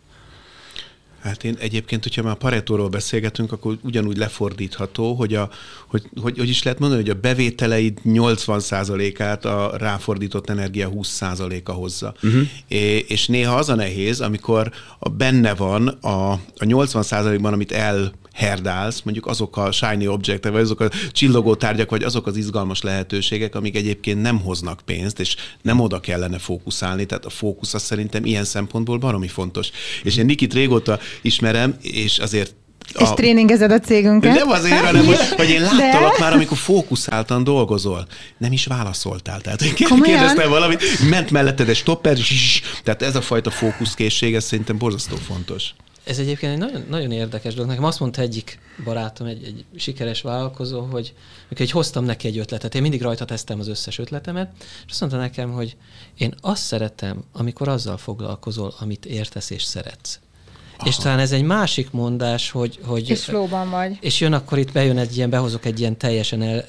[1.28, 5.50] Hát én egyébként, hogyha már Paretóról beszélgetünk, akkor ugyanúgy lefordítható, hogy, a,
[5.88, 12.14] hogy, hogy, hogy is lehet mondani, hogy a bevételeid 80%-át a ráfordított energia 20%-a hozza.
[12.24, 12.42] Uh-huh.
[12.68, 18.12] É, és néha az a nehéz, amikor a benne van a, a 80%-ban, amit el
[18.38, 22.82] herdálsz, mondjuk azok a shiny objektek, vagy azok a csillogó tárgyak, vagy azok az izgalmas
[22.82, 27.06] lehetőségek, amik egyébként nem hoznak pénzt, és nem oda kellene fókuszálni.
[27.06, 29.69] Tehát a fókusz az szerintem ilyen szempontból baromi fontos.
[30.04, 32.56] És én Nikit régóta ismerem, és azért
[33.00, 33.13] és a...
[33.13, 34.36] tréningezed a cégünket.
[34.36, 36.23] Nem azért, hanem, hogy, hogy én láttalak De...
[36.23, 38.08] már, amikor fókuszáltan dolgozol.
[38.38, 39.41] Nem is válaszoltál.
[39.41, 42.17] Tehát én kérdeztem valamit, ment melletted egy stopper,
[42.84, 45.73] tehát ez a fajta fókuszkészség, ez szerintem borzasztó fontos.
[46.08, 47.70] Ez egyébként egy nagyon, nagyon érdekes dolog.
[47.70, 51.13] Nekem azt mondta egyik barátom, egy, egy sikeres vállalkozó, hogy
[51.50, 55.20] egy hoztam neki egy ötletet, én mindig rajta tesztem az összes ötletemet, és azt mondta
[55.20, 55.78] nekem, hogy
[56.17, 60.20] én azt szeretem, amikor azzal foglalkozol, amit értesz és szeretsz.
[60.78, 60.88] Aha.
[60.88, 62.80] És talán ez egy másik mondás, hogy...
[62.84, 63.98] hogy és flóban vagy.
[64.02, 66.65] És jön akkor itt bejön egy ilyen, behozok egy ilyen teljesen, el,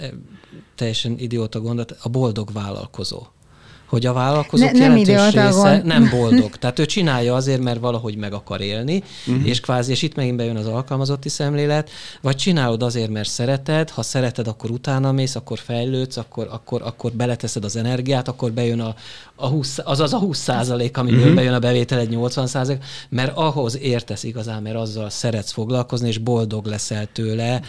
[0.75, 3.27] teljesen idióta gondot, a boldog vállalkozó
[3.89, 6.57] hogy a vállalkozók ne, nem jelentős része nem boldog.
[6.57, 9.47] Tehát ő csinálja azért, mert valahogy meg akar élni, uh-huh.
[9.47, 14.03] és kvázi, és itt megint bejön az alkalmazotti szemlélet, vagy csinálod azért, mert szereted, ha
[14.03, 18.95] szereted, akkor utána mész, akkor fejlődsz, akkor, akkor, akkor beleteszed az energiát, akkor bejön a,
[19.37, 21.35] a 20, az az a 20 százalék, amiből uh-huh.
[21.35, 26.19] bejön a bevétel egy 80 százalék, mert ahhoz értesz igazán, mert azzal szeretsz foglalkozni, és
[26.19, 27.61] boldog leszel tőle,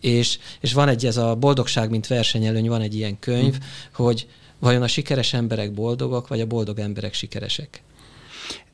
[0.00, 3.62] és, és van egy, ez a boldogság, mint versenyelőny, van egy ilyen könyv, uh-huh.
[3.92, 4.26] hogy
[4.58, 7.82] Vajon a sikeres emberek boldogak, vagy a boldog emberek sikeresek?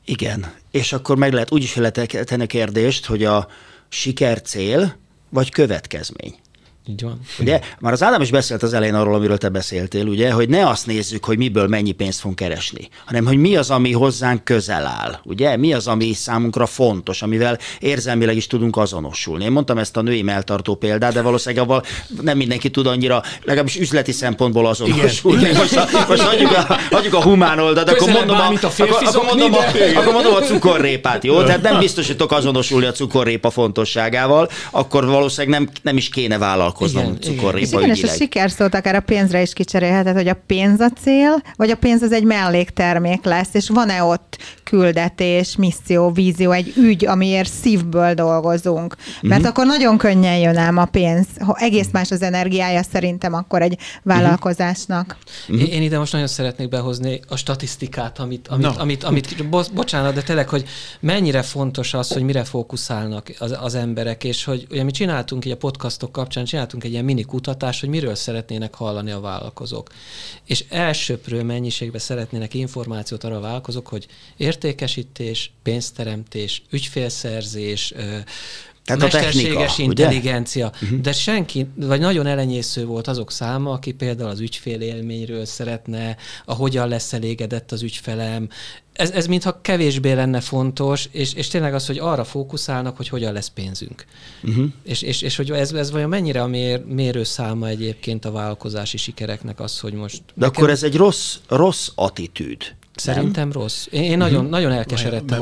[0.05, 3.47] Igen, és akkor meg lehet úgy is lehet tenni kérdést, hogy a
[3.89, 4.95] siker cél,
[5.29, 6.35] vagy következmény.
[6.87, 7.19] Így van.
[7.39, 10.67] Ugye, már az Ádám is beszélt az elején arról, amiről te beszéltél, ugye, hogy ne
[10.67, 14.85] azt nézzük, hogy miből mennyi pénzt fogunk keresni, hanem hogy mi az, ami hozzánk közel
[14.85, 19.43] áll, ugye, mi az, ami számunkra fontos, amivel érzelmileg is tudunk azonosulni.
[19.43, 21.83] Én mondtam ezt a női melltartó példát, de valószínűleg avval
[22.21, 25.41] nem mindenki tud annyira, legalábbis üzleti szempontból azonosulni.
[25.41, 25.55] Igen.
[25.65, 29.25] Most, a, most hagyjuk, a, hagyjuk a humán oldalt, akkor mondom, a, a akkor, akkor,
[29.25, 31.43] mondom a, akkor mondom a cukorrépát, jó?
[31.43, 36.37] Tehát nem biztos, hogy tudok azonosulni a cukorrépa fontosságával, akkor valószínűleg nem, nem is kéne
[36.37, 40.79] vállalkozni foglalkoznom cukorrépa Igen, és a sikerszót akár a pénzre is kicserélheted, hogy a pénz
[40.79, 46.51] a cél, vagy a pénz az egy melléktermék lesz, és van-e ott küldetés, misszió, vízió,
[46.51, 48.95] egy ügy, amiért szívből dolgozunk.
[49.21, 49.47] Mert uh-huh.
[49.47, 51.27] akkor nagyon könnyen jön ám a pénz.
[51.39, 55.17] Ha egész más az energiája szerintem akkor egy vállalkozásnak.
[55.47, 55.73] Uh-huh.
[55.73, 58.71] Én ide most nagyon szeretnék behozni a statisztikát, amit, amit, no.
[58.77, 60.65] amit, amit bo- bocsánat, de tényleg, hogy
[60.99, 65.51] mennyire fontos az, hogy mire fókuszálnak az, az emberek, és hogy ugye mi csináltunk így
[65.51, 69.89] a podcastok kapcsán, csináltunk egy ilyen mini kutatást, hogy miről szeretnének hallani a vállalkozók.
[70.45, 77.93] És elsőprő mennyiségben szeretnének információt arra a vállalkozók, hogy értékesítés, pénzteremtés, ügyfélszerzés,
[78.85, 80.71] tehát mesterséges a technika, intelligencia.
[80.81, 80.99] Uh-huh.
[80.99, 86.87] De senki, vagy nagyon elenyésző volt azok száma, aki például az ügyfélélményről szeretne, a hogyan
[86.87, 88.49] lesz elégedett az ügyfelem.
[88.93, 93.33] Ez, ez mintha kevésbé lenne fontos, és, és tényleg az, hogy arra fókuszálnak, hogy hogyan
[93.33, 94.05] lesz pénzünk.
[94.43, 94.65] Uh-huh.
[94.83, 99.59] És, és, és hogy ez, ez vajon mennyire a mér, mérőszáma egyébként a vállalkozási sikereknek
[99.59, 100.17] az, hogy most...
[100.17, 100.53] De nekem...
[100.55, 102.75] akkor ez egy rossz, rossz attitűd.
[102.95, 103.61] Szerintem nem?
[103.61, 103.87] rossz.
[103.91, 104.51] Én, én nagyon, uh-huh.
[104.51, 105.39] nagyon elkeseredtem.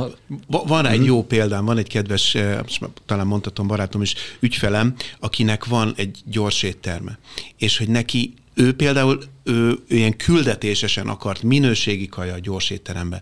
[0.47, 1.05] Van, van egy uh-huh.
[1.05, 2.59] jó példám, van egy kedves, eh,
[3.05, 7.19] talán mondhatom barátom is, ügyfelem, akinek van egy gyors étterme,
[7.57, 13.21] és hogy neki ő például ő, ő ilyen küldetésesen akart minőségi kaja a gyors étterembe,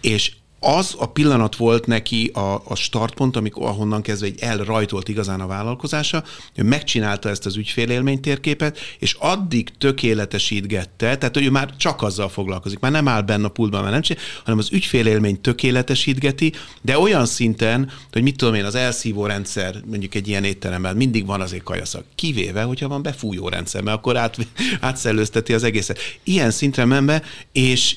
[0.00, 5.40] és az a pillanat volt neki a, a startpont, amikor ahonnan kezdve egy elrajtolt igazán
[5.40, 12.02] a vállalkozása, ő megcsinálta ezt az ügyfélélmény térképet, és addig tökéletesítgette, tehát ő már csak
[12.02, 16.52] azzal foglalkozik, már nem áll benne a pultban, már nem csinál, hanem az ügyfélélmény tökéletesítgeti,
[16.82, 21.26] de olyan szinten, hogy mit tudom én, az elszívó rendszer mondjuk egy ilyen étteremben mindig
[21.26, 24.36] van azért kajaszak, kivéve, hogyha van befújó rendszer, mert akkor át,
[24.80, 25.98] átszellőzteti az egészet.
[26.24, 27.96] Ilyen szintre menve, és,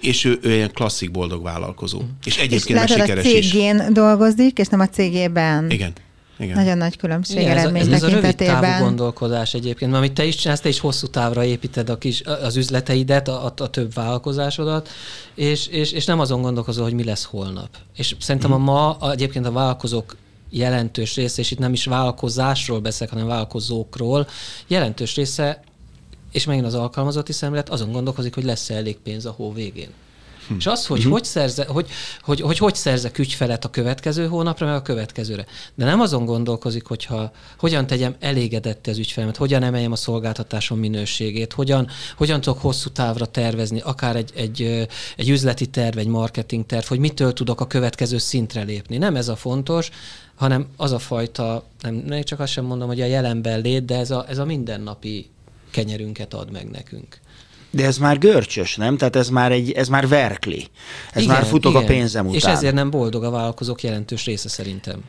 [0.00, 1.99] és ő, ő ilyen klasszik boldog vállalkozó.
[2.24, 3.92] És egyébként és meg sikeres a cégén is.
[3.92, 5.70] dolgozik, és nem a cégében.
[5.70, 5.92] Igen.
[6.40, 6.56] Igen.
[6.56, 10.24] Nagyon nagy különbség Igen, eredmény ez, ez, ez a rövid távú gondolkodás egyébként, amit te
[10.24, 13.94] is csinálsz, te is hosszú távra építed a kis, az üzleteidet, a, a, a több
[13.94, 14.88] vállalkozásodat,
[15.34, 17.68] és, és, és nem azon gondolkozol, hogy mi lesz holnap.
[17.96, 18.68] És szerintem hmm.
[18.68, 20.16] a ma a, egyébként a vállalkozók
[20.50, 24.28] jelentős része, és itt nem is vállalkozásról beszélek, hanem vállalkozókról,
[24.66, 25.62] jelentős része,
[26.32, 29.88] és megint az alkalmazotti szemlélet azon gondolkozik, hogy lesz-e elég pénz a hó végén.
[30.50, 30.56] Hm.
[30.58, 31.12] És az, hogy, uh-huh.
[31.12, 31.88] hogy, szerze, hogy,
[32.20, 35.46] hogy, hogy hogy szerzek ügyfelet a következő hónapra, meg a következőre.
[35.74, 41.52] De nem azon gondolkozik, hogyha hogyan tegyem elégedett az ügyfelemet, hogyan emeljem a szolgáltatásom minőségét,
[41.52, 44.86] hogyan, hogyan tudok hosszú távra tervezni, akár egy, egy,
[45.16, 48.96] egy üzleti terv, egy marketing terv, hogy mitől tudok a következő szintre lépni.
[48.96, 49.90] Nem ez a fontos,
[50.34, 53.96] hanem az a fajta, nem, nem csak azt sem mondom, hogy a jelenben lét, de
[53.96, 55.30] ez a, ez a mindennapi
[55.70, 57.20] kenyerünket ad meg nekünk.
[57.70, 58.96] De ez már görcsös, nem?
[58.96, 60.66] Tehát ez már, egy, ez már verkli.
[61.12, 61.84] Ez igen, már futok igen.
[61.84, 62.36] a pénzem után.
[62.36, 65.00] És ezért nem boldog a vállalkozók jelentős része szerintem.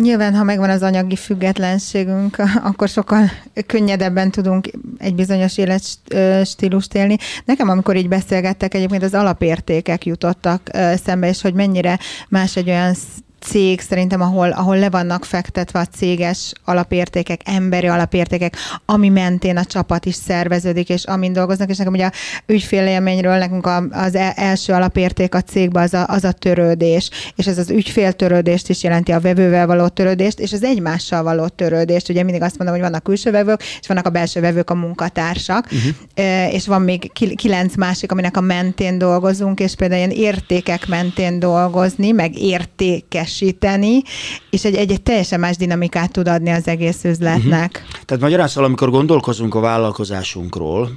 [0.00, 2.36] Nyilván, ha megvan az anyagi függetlenségünk,
[2.70, 3.30] akkor sokkal
[3.66, 7.16] könnyedebben tudunk egy bizonyos életstílust élni.
[7.44, 10.70] Nekem, amikor így beszélgettek, egyébként az alapértékek jutottak
[11.04, 11.98] szembe, és hogy mennyire
[12.28, 12.94] más egy olyan
[13.42, 19.64] cég szerintem, ahol, ahol le vannak fektetve a céges alapértékek, emberi alapértékek, ami mentén a
[19.64, 22.12] csapat is szerveződik, és amin dolgoznak, és nekem ugye a
[22.46, 27.58] ügyfélélményről nekünk az e, első alapérték a cégben az a, az a törődés, és ez
[27.58, 32.08] az ügyféltörődést is jelenti, a vevővel való törődést, és az egymással való törődést.
[32.08, 35.64] Ugye mindig azt mondom, hogy vannak külső vevők, és vannak a belső vevők, a munkatársak,
[35.64, 36.54] uh-huh.
[36.54, 42.10] és van még kilenc másik, aminek a mentén dolgozunk, és például ilyen értékek mentén dolgozni,
[42.10, 44.02] meg értékes teljesíteni,
[44.50, 47.70] és egy, egy, egy teljesen más dinamikát tud adni az egész üzletnek.
[47.84, 48.04] Uh-huh.
[48.04, 50.90] Tehát magyarán szóval, amikor gondolkozunk a vállalkozásunkról,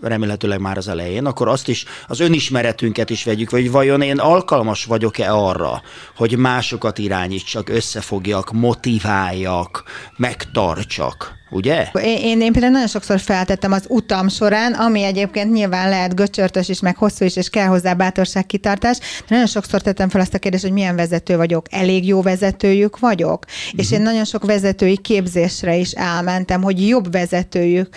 [0.00, 4.84] remélhetőleg már az elején, akkor azt is, az önismeretünket is vegyük, vagy vajon én alkalmas
[4.84, 5.82] vagyok-e arra,
[6.16, 9.84] hogy másokat irányítsak, összefogjak, motiváljak,
[10.16, 11.86] megtartsak ugye?
[12.02, 16.68] Én, én, én például nagyon sokszor feltettem az utam során, ami egyébként nyilván lehet göcsörtös
[16.68, 20.34] is, meg hosszú is, és kell hozzá bátorság, kitartás, de nagyon sokszor tettem fel azt
[20.34, 23.80] a kérdést, hogy milyen vezető vagyok, elég jó vezetőjük vagyok, uh-huh.
[23.80, 27.88] és én nagyon sok vezetői képzésre is elmentem, hogy jobb vezetőjük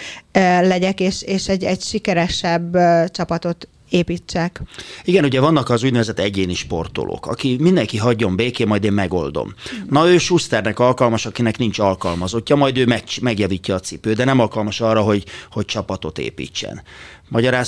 [0.62, 2.77] legyek, és, és egy, egy sikeresebb
[3.12, 4.62] csapatot építsek.
[5.04, 9.54] Igen, ugye vannak az úgynevezett egyéni sportolók, aki mindenki hagyjon békén, majd én megoldom.
[9.89, 14.39] Na ő Schusternek alkalmas, akinek nincs alkalmazottja, majd ő meg, megjavítja a cipő, de nem
[14.39, 16.82] alkalmas arra, hogy, hogy csapatot építsen.
[17.30, 17.65] Magyarán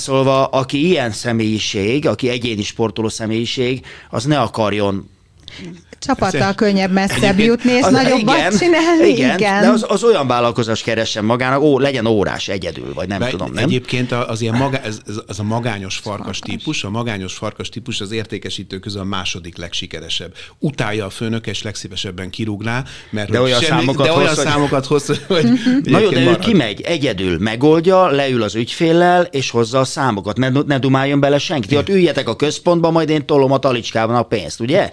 [0.50, 5.10] aki ilyen személyiség, aki egyéni sportoló személyiség, az ne akarjon
[5.98, 9.08] csapattal könnyebb messzebb jutni, és az, nagyobbat igen, csinálni.
[9.08, 13.18] Igen, igen, de az, az olyan vállalkozás keressen magának, ó, legyen órás egyedül, vagy nem
[13.18, 13.64] Be, tudom, nem?
[13.64, 18.00] Egyébként az ilyen maga, ez, ez a magányos farkas, farkas típus, a magányos farkas típus
[18.00, 20.34] az értékesítő közül a második legsikeresebb.
[20.58, 24.86] Utálja a főnök, és legszívesebben kirúgná, mert de olyan semmi, számokat de olyan hoz, számokat
[24.86, 25.50] hoz, hogy
[25.82, 30.36] Na jó, de ő kimegy, egyedül megoldja, leül az ügyféllel, és hozza a számokat.
[30.36, 31.68] Ne, ne dumáljon bele senki.
[31.68, 34.90] Ti ott üljetek a központba, majd én tolom a talicskában a pénzt, ugye?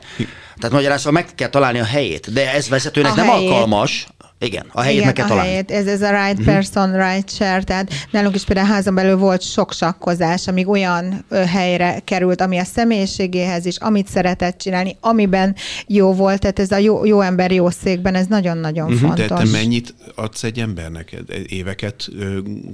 [0.60, 3.50] Tehát magyarázva meg kell találni a helyét, de ez vezetőnek a nem helyét.
[3.50, 4.08] alkalmas,
[4.41, 5.49] igen, a helyét Igen, meg kell a találni.
[5.49, 5.71] Helyét.
[5.71, 6.45] Ez, ez a right mhm.
[6.45, 7.12] person, uh-huh.
[7.12, 11.99] right share, tehát nálunk is például házon belül volt sok sakkozás, amíg olyan ö, helyre
[12.04, 15.56] került, ami a személyiségéhez is, amit szeretett csinálni, amiben
[15.88, 18.99] jó volt, tehát ez a jó, jó ember jó székben, ez nagyon-nagyon uh-huh.
[18.99, 19.28] fontos.
[19.28, 21.15] De te mennyit adsz egy embernek?
[21.47, 22.10] Éveket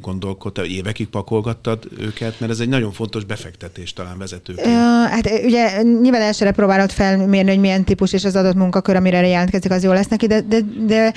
[0.01, 4.67] gondolkodtad, évekig pakolgattad őket, mert ez egy nagyon fontos befektetés talán vezetőként.
[4.67, 4.73] Uh,
[5.09, 9.71] hát ugye nyilván elsőre próbálod felmérni, hogy milyen típus és az adott munkakör, amire jelentkezik,
[9.71, 11.13] az jó lesz neki, de, de, de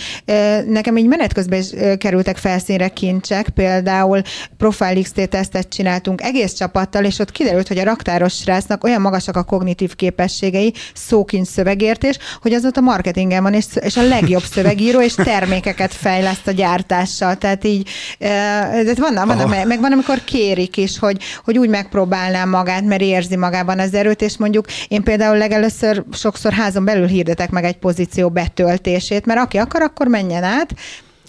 [0.67, 4.23] Nekem így menet közben is kerültek felszínre kincsek, például
[4.57, 9.37] Profile XT tesztet csináltunk egész csapattal, és ott kiderült, hogy a raktáros srácnak olyan magasak
[9.37, 14.43] a kognitív képességei, szókincs szövegértés, hogy az ott a marketingen van, és, és a legjobb
[14.55, 17.37] szövegíró, és termékeket fejleszt a gyártással.
[17.37, 22.49] Tehát így, de van, van, meg, meg van, amikor kérik is, hogy, hogy úgy megpróbálnám
[22.49, 27.51] magát, mert érzi magában az erőt, és mondjuk én például legelőször sokszor házon belül hirdetek
[27.51, 30.75] meg egy pozíció betöltését, mert aki akar, akkor menjen át,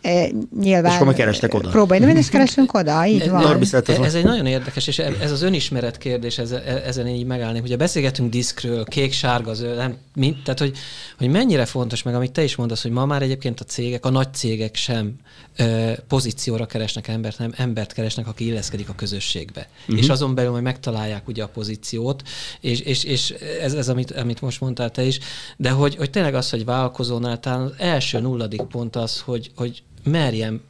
[0.02, 0.92] E, nyilván...
[0.92, 1.70] És akkor kerestek oda.
[1.70, 3.42] Próbálj, és keresünk oda, így van.
[3.42, 6.52] Norbi, ez, ez egy nagyon érdekes, és ez az önismeret kérdés, ez,
[6.86, 7.60] ezen így megállni.
[7.60, 10.78] Ugye beszélgetünk diszkről, kék, sárga, zöld, nem, mint, tehát hogy,
[11.18, 14.10] hogy mennyire fontos, meg amit te is mondasz, hogy ma már egyébként a cégek, a
[14.10, 15.14] nagy cégek sem
[15.58, 19.68] ö, pozícióra keresnek embert, nem embert keresnek, aki illeszkedik a közösségbe.
[19.82, 19.98] Uh-huh.
[19.98, 22.24] És azon belül majd megtalálják ugye a pozíciót,
[22.60, 23.30] és, és, és
[23.62, 25.20] ez, ez amit, amit most mondtál te is,
[25.58, 29.84] de hogy, hogy tényleg az, hogy vállalkozónál talán az első nulladik pont az, hogy, hogy
[30.04, 30.62] merjem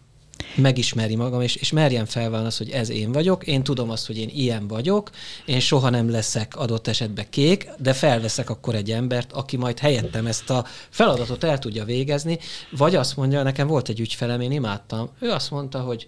[0.56, 4.18] megismeri magam, és, és merjem felválni azt, hogy ez én vagyok, én tudom azt, hogy
[4.18, 5.10] én ilyen vagyok,
[5.46, 10.26] én soha nem leszek adott esetben kék, de felveszek akkor egy embert, aki majd helyettem
[10.26, 12.40] ezt a feladatot el tudja végezni,
[12.72, 16.08] vagy azt mondja, nekem volt egy ügyfelem, én imádtam, ő azt mondta, hogy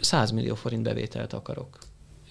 [0.00, 1.78] 100 millió forint bevételt akarok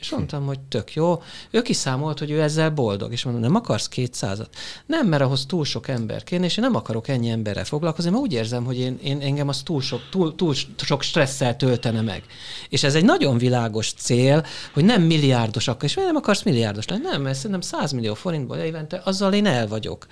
[0.02, 1.22] És mondtam, hogy tök jó.
[1.52, 4.56] Ő kiszámolt, hogy ő ezzel boldog, és mondom, nem akarsz kétszázat?
[4.86, 8.24] Nem, mert ahhoz túl sok ember kéne, és én nem akarok ennyi emberrel foglalkozni, mert
[8.24, 12.24] úgy érzem, hogy én, én engem az túl sok, túl, túl sok stresszel töltene meg.
[12.70, 17.22] És ez egy nagyon világos cél, hogy nem milliárdosak, és nem akarsz milliárdos lenni, nem,
[17.22, 20.08] mert szerintem 100 millió forintból évente, azzal én el vagyok.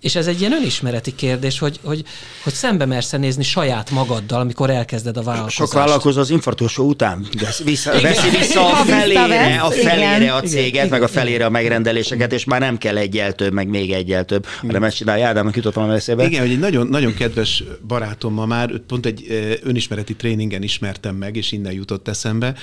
[0.00, 2.04] És ez egy ilyen önismereti kérdés, hogy, hogy,
[2.42, 5.56] hogy szembe mersz nézni saját magaddal, amikor elkezded a vállalkozást.
[5.56, 7.26] Sok vállalkozó az infarktusó után
[7.64, 12.32] vissza, veszi vissza a felére, a felére a céget, igen, meg a felére a megrendeléseket,
[12.32, 15.26] és már nem kell egyel több, meg még egyel több, hanem ezt csinálja.
[15.26, 16.24] Ádámnak jutott valami eszébe.
[16.24, 19.26] Igen, hogy egy nagyon, nagyon kedves barátommal már pont egy
[19.62, 22.54] önismereti tréningen ismertem meg, és innen jutott eszembe,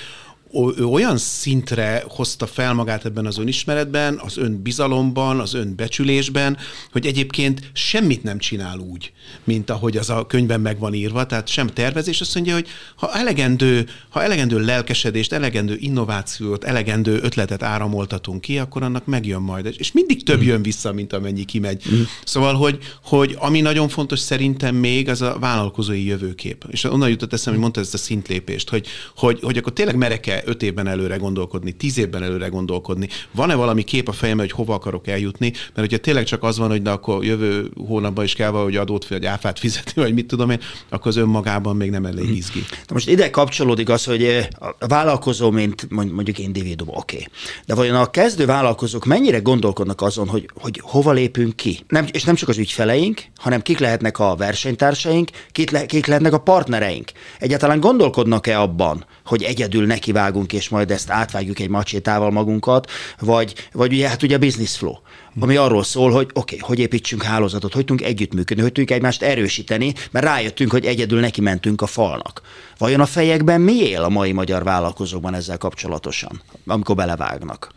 [0.77, 6.57] ő olyan szintre hozta fel magát ebben az önismeretben, az önbizalomban, az önbecsülésben,
[6.91, 9.11] hogy egyébként semmit nem csinál úgy,
[9.43, 12.21] mint ahogy az a könyvben meg van írva, tehát sem tervezés.
[12.21, 18.83] Azt mondja, hogy ha elegendő, ha elegendő lelkesedést, elegendő innovációt, elegendő ötletet áramoltatunk ki, akkor
[18.83, 19.73] annak megjön majd.
[19.77, 21.83] És mindig több jön vissza, mint amennyi kimegy.
[21.93, 22.01] Mm.
[22.23, 26.65] Szóval, hogy, hogy ami nagyon fontos szerintem még, az a vállalkozói jövőkép.
[26.69, 30.42] És onnan jutott eszem, hogy mondta ezt a szintlépést, hogy, hogy, hogy akkor tényleg merek-e
[30.45, 33.07] öt évben előre gondolkodni, tíz évben előre gondolkodni?
[33.31, 35.49] Van-e valami kép a fejemben, hogy hova akarok eljutni?
[35.49, 39.07] Mert hogyha tényleg csak az van, hogy de akkor jövő hónapban is kell valahogy adót
[39.07, 42.59] vagy áfát fizetni, vagy mit tudom én, akkor az önmagában még nem elég izgi.
[42.87, 44.47] Na most ide kapcsolódik az, hogy eh,
[44.79, 47.15] a vállalkozó, mint mondjuk individuum, oké.
[47.15, 47.27] Okay.
[47.65, 51.79] De vajon a kezdő vállalkozók mennyire gondolkodnak azon, hogy, hogy hova lépünk ki?
[51.87, 56.33] Nem, és nem csak az ügyfeleink, hanem kik lehetnek a versenytársaink, kik, le, kik lehetnek
[56.33, 57.11] a partnereink.
[57.39, 63.93] Egyáltalán gondolkodnak-e abban, hogy egyedül nekivágunk, és majd ezt átvágjuk egy macsétával magunkat, vagy, vagy
[63.93, 64.95] ugye, hát ugye business flow,
[65.39, 69.21] ami arról szól, hogy oké, okay, hogy építsünk hálózatot, hogy tudunk együttműködni, hogy tudjuk egymást
[69.21, 72.41] erősíteni, mert rájöttünk, hogy egyedül neki mentünk a falnak.
[72.77, 77.71] Vajon a fejekben mi él a mai magyar vállalkozókban ezzel kapcsolatosan, amikor belevágnak?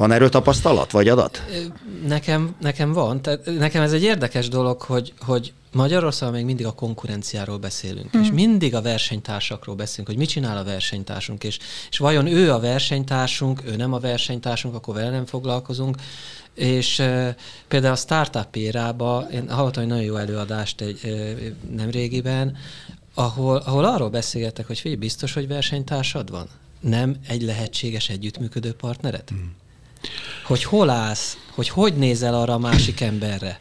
[0.00, 1.42] Van erről tapasztalat, vagy adat?
[2.06, 3.22] Nekem, nekem van.
[3.22, 8.22] Tehát nekem ez egy érdekes dolog, hogy, hogy Magyarországon még mindig a konkurenciáról beszélünk, hmm.
[8.22, 11.58] és mindig a versenytársakról beszélünk, hogy mit csinál a versenytársunk, és,
[11.90, 15.96] és vajon ő a versenytársunk, ő nem a versenytársunk, akkor vele nem foglalkozunk.
[16.54, 17.36] És e,
[17.68, 21.08] például a startup érába, én hallottam egy nagyon jó előadást egy, e,
[21.76, 22.56] nem régiben,
[23.14, 26.48] ahol, ahol arról beszélgettek, hogy figyelj, biztos, hogy versenytársad van?
[26.80, 29.28] Nem egy lehetséges együttműködő partnered?
[29.28, 29.59] Hmm.
[30.44, 33.60] Hogy hol állsz, hogy hogy nézel arra a másik emberre?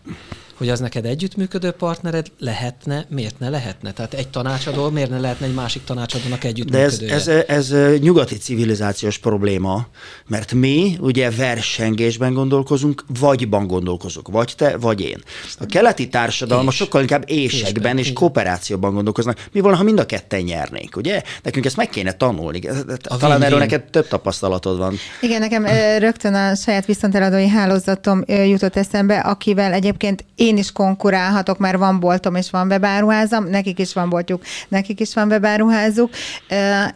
[0.60, 3.91] Hogy az neked együttműködő partnered lehetne, miért ne lehetne?
[3.91, 7.10] Tehát egy tanácsadó, miért ne lehetne egy másik tanácsadónak együttműködője?
[7.10, 9.88] De ez, ez, ez nyugati civilizációs probléma,
[10.28, 15.24] mert mi ugye versengésben gondolkozunk, vagyban gondolkozunk, vagy te, vagy én.
[15.60, 19.48] A keleti társadalmak sokkal inkább ésekben és, és kooperációban gondolkoznak.
[19.52, 21.22] Mi volna, ha mind a ketten nyernénk, ugye?
[21.43, 22.62] Nekünk ezt meg kéne tanulni.
[23.04, 24.95] A Talán erről neked több tapasztalatod van.
[25.22, 25.65] Igen, nekem
[26.00, 31.99] rögtön a saját viszonteladói hálózatom jutott eszembe, akivel egyébként én én is konkurálhatok, mert van
[31.99, 36.09] boltom és van webáruházam, nekik is van boltjuk, nekik is van webáruházuk,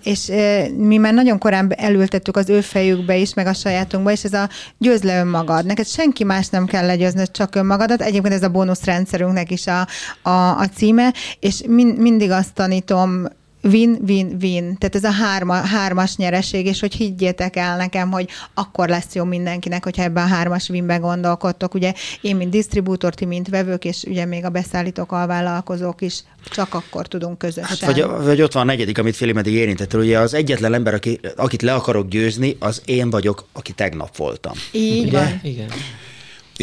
[0.04, 0.32] és
[0.78, 4.50] mi már nagyon korán elültettük az ő fejükbe is, meg a sajátunkba, és ez a
[4.78, 5.66] győz le önmagad.
[5.66, 8.02] Neked senki más nem kell legyőzni, csak önmagadat.
[8.02, 9.88] Egyébként ez a bónuszrendszerünknek is a,
[10.22, 13.26] a, a címe, és min, mindig azt tanítom
[13.64, 14.78] win-win-win.
[14.78, 19.24] Tehát ez a hárma, hármas nyereség, és hogy higgyétek el nekem, hogy akkor lesz jó
[19.24, 21.74] mindenkinek, hogyha ebben a hármas winben gondolkodtok.
[21.74, 26.74] Ugye én, mint disztribútor, ti, mint vevők, és ugye még a beszállítók, alvállalkozók is csak
[26.74, 27.66] akkor tudunk közösen.
[27.66, 30.94] Hát vagy, vagy ott van a negyedik, amit Féli meddig érintett, ugye az egyetlen ember,
[30.94, 34.54] aki, akit le akarok győzni, az én vagyok, aki tegnap voltam.
[34.72, 35.18] Így ugye?
[35.18, 35.40] van.
[35.44, 35.68] Igen.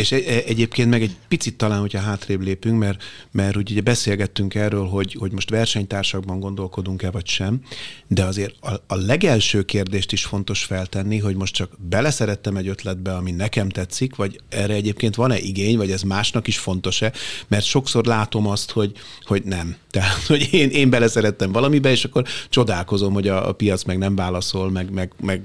[0.01, 5.17] És egyébként meg egy picit talán, hogyha hátrébb lépünk, mert, mert ugye beszélgettünk erről, hogy,
[5.19, 7.61] hogy most versenytársakban gondolkodunk-e vagy sem,
[8.07, 13.15] de azért a, a legelső kérdést is fontos feltenni, hogy most csak beleszerettem egy ötletbe,
[13.15, 17.13] ami nekem tetszik, vagy erre egyébként van-e igény, vagy ez másnak is fontos-e,
[17.49, 18.93] mert sokszor látom azt, hogy,
[19.25, 19.77] hogy nem.
[19.91, 24.15] Tehát, hogy én, én beleszerettem valamibe, és akkor csodálkozom, hogy a, a piac meg nem
[24.15, 25.43] válaszol, meg, meg, meg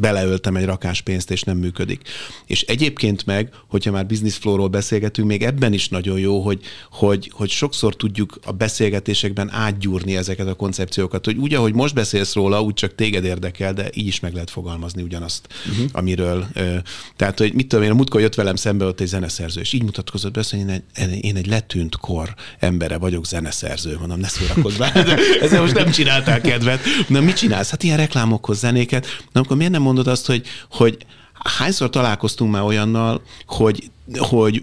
[0.00, 2.08] beleöltem egy rakás pénzt, és nem működik.
[2.46, 6.60] És egyébként meg, hogyha már business flow-ról beszélgetünk, még ebben is nagyon jó, hogy,
[6.90, 12.34] hogy, hogy sokszor tudjuk a beszélgetésekben átgyúrni ezeket a koncepciókat, hogy úgy, ahogy most beszélsz
[12.34, 15.86] róla, úgy csak téged érdekel, de így is meg lehet fogalmazni ugyanazt, uh-huh.
[15.92, 16.46] amiről.
[17.16, 19.82] Tehát, hogy mit tudom én, a múltkor jött velem szembe ott egy zeneszerző, és így
[19.82, 24.78] mutatkozott be, hogy én egy, én egy letűnt kor embere vagyok, zeneszerző, mondom, ne szórakozz
[24.78, 26.80] már, ezzel most nem csináltál kedvet.
[27.08, 27.70] Na, mit csinálsz?
[27.70, 29.06] Hát ilyen reklámokhoz zenéket.
[29.32, 31.06] Na, akkor miért nem mondod azt, hogy, hogy
[31.48, 34.62] hányszor találkoztunk már olyannal, hogy, hogy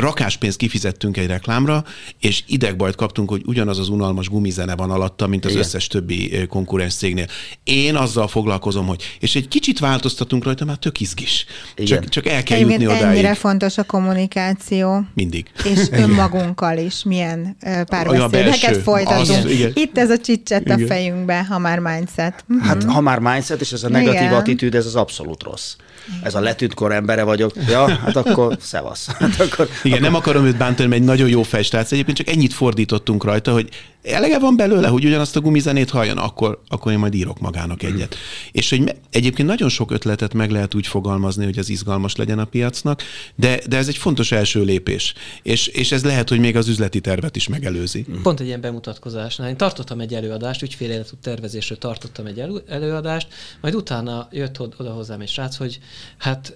[0.00, 1.84] rakáspénzt kifizettünk egy reklámra,
[2.20, 5.62] és idegbajt kaptunk, hogy ugyanaz az unalmas gumizene van alatta, mint az Igen.
[5.62, 7.26] összes többi konkurens cégnél.
[7.64, 11.46] Én azzal foglalkozom, hogy és egy kicsit változtatunk rajta, már tök izgis.
[11.74, 13.02] Csak, csak el kell jutni odáig.
[13.02, 15.04] Ennyire fontos a kommunikáció.
[15.14, 15.50] Mindig.
[15.64, 19.44] És önmagunkkal is milyen párbeszédeket folytatunk.
[19.44, 22.44] Az, Itt ez a csicset a fejünkbe, ha már mindset.
[22.60, 24.34] Hát ha már mindset, és ez a negatív igen.
[24.34, 25.74] attitűd, ez az abszolút rossz
[26.22, 29.06] ez a letűnt embere vagyok, ja, hát akkor szevasz.
[29.06, 30.10] Hát akkor, Igen, akkor...
[30.10, 33.68] nem akarom őt bántani, mert egy nagyon jó fejstrác, egyébként csak ennyit fordítottunk rajta, hogy
[34.02, 38.16] elege van belőle, hogy ugyanazt a gumizenét halljon, akkor, akkor én majd írok magának egyet.
[38.52, 42.44] És hogy egyébként nagyon sok ötletet meg lehet úgy fogalmazni, hogy az izgalmas legyen a
[42.44, 43.02] piacnak,
[43.34, 45.14] de, de ez egy fontos első lépés.
[45.42, 48.06] És, és ez lehet, hogy még az üzleti tervet is megelőzi.
[48.22, 49.48] Pont egy ilyen bemutatkozásnál.
[49.48, 53.28] Én tartottam egy előadást, ügyféléletű tervezésről tartottam egy elő, előadást,
[53.60, 55.78] majd utána jött oda hozzám egy srác, hogy
[56.18, 56.54] hát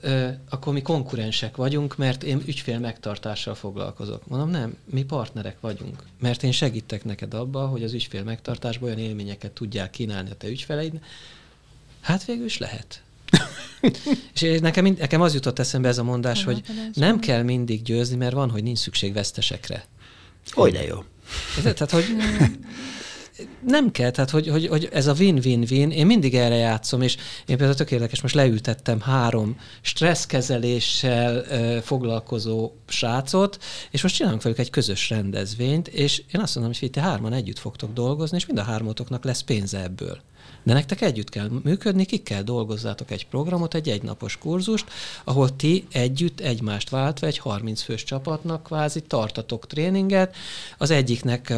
[0.49, 4.27] akkor mi konkurensek vagyunk, mert én ügyfél megtartással foglalkozok.
[4.27, 9.01] Mondom, nem, mi partnerek vagyunk, mert én segítek neked abba, hogy az ügyfél megtartásban olyan
[9.01, 11.01] élményeket tudják kínálni a te ügyfeleid.
[12.01, 13.03] Hát végül is lehet.
[14.35, 16.63] és nekem, nekem az jutott eszembe ez a mondás, hogy
[16.95, 19.87] nem kell mindig győzni, mert van, hogy nincs szükség vesztesekre.
[20.51, 21.05] Hogy de jó.
[21.63, 22.05] Tehát, hogy
[23.67, 27.17] nem kell, tehát hogy, hogy, hogy ez a win-win-win, én mindig erre játszom, és
[27.47, 33.59] én például tök érdekes, most leültettem három stresszkezeléssel ö, foglalkozó srácot,
[33.91, 37.59] és most csinálunk velük egy közös rendezvényt, és én azt mondom, hogy te hárman együtt
[37.59, 40.21] fogtok dolgozni, és mind a hármatoknak lesz pénze ebből.
[40.67, 44.85] De nektek együtt kell működni, ki kell dolgozzátok egy programot, egy egynapos kurzust,
[45.25, 50.37] ahol ti együtt egymást váltva egy 30 fős csapatnak kvázi tartatok tréninget.
[50.79, 51.53] Az egyiknek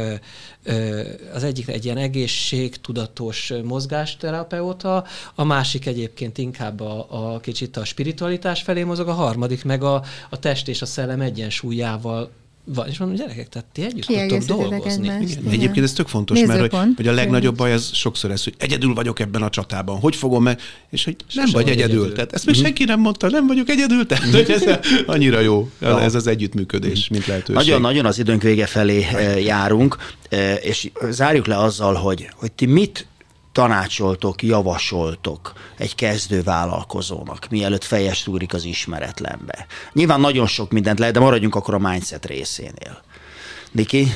[1.32, 5.04] az egyik egy ilyen egészségtudatos mozgásterapeuta,
[5.34, 10.02] a másik egyébként inkább a, a kicsit a spiritualitás felé mozog, a harmadik meg a,
[10.30, 12.30] a test és a szellem egyensúlyával
[12.74, 15.08] van, és mondom, gyerekek, tehát ti együtt tudtok dolgozni.
[15.08, 15.42] Egymást, igen.
[15.42, 15.52] Igen.
[15.52, 16.60] Egyébként ez tök fontos, Nézőpont.
[16.72, 19.98] mert hogy, hogy a legnagyobb baj az sokszor ez, hogy egyedül vagyok ebben a csatában,
[19.98, 20.60] hogy fogom meg,
[20.90, 21.94] és hogy nem Sose vagy egyedül.
[21.96, 22.12] egyedül.
[22.12, 22.62] Tehát ezt még mm.
[22.62, 26.00] senki nem mondta, nem vagyok egyedül, tehát hogy ez annyira jó, ja.
[26.00, 27.54] ez az együttműködés, mint lehetőség.
[27.54, 29.96] Nagyon-nagyon az időnk vége felé eh, járunk,
[30.28, 33.06] eh, és zárjuk le azzal, hogy, hogy ti mit
[33.58, 39.66] tanácsoltok, javasoltok egy kezdő vállalkozónak, mielőtt fejes úrik az ismeretlenbe?
[39.92, 43.02] Nyilván nagyon sok mindent lehet, de maradjunk akkor a mindset részénél.
[43.70, 44.06] Niki?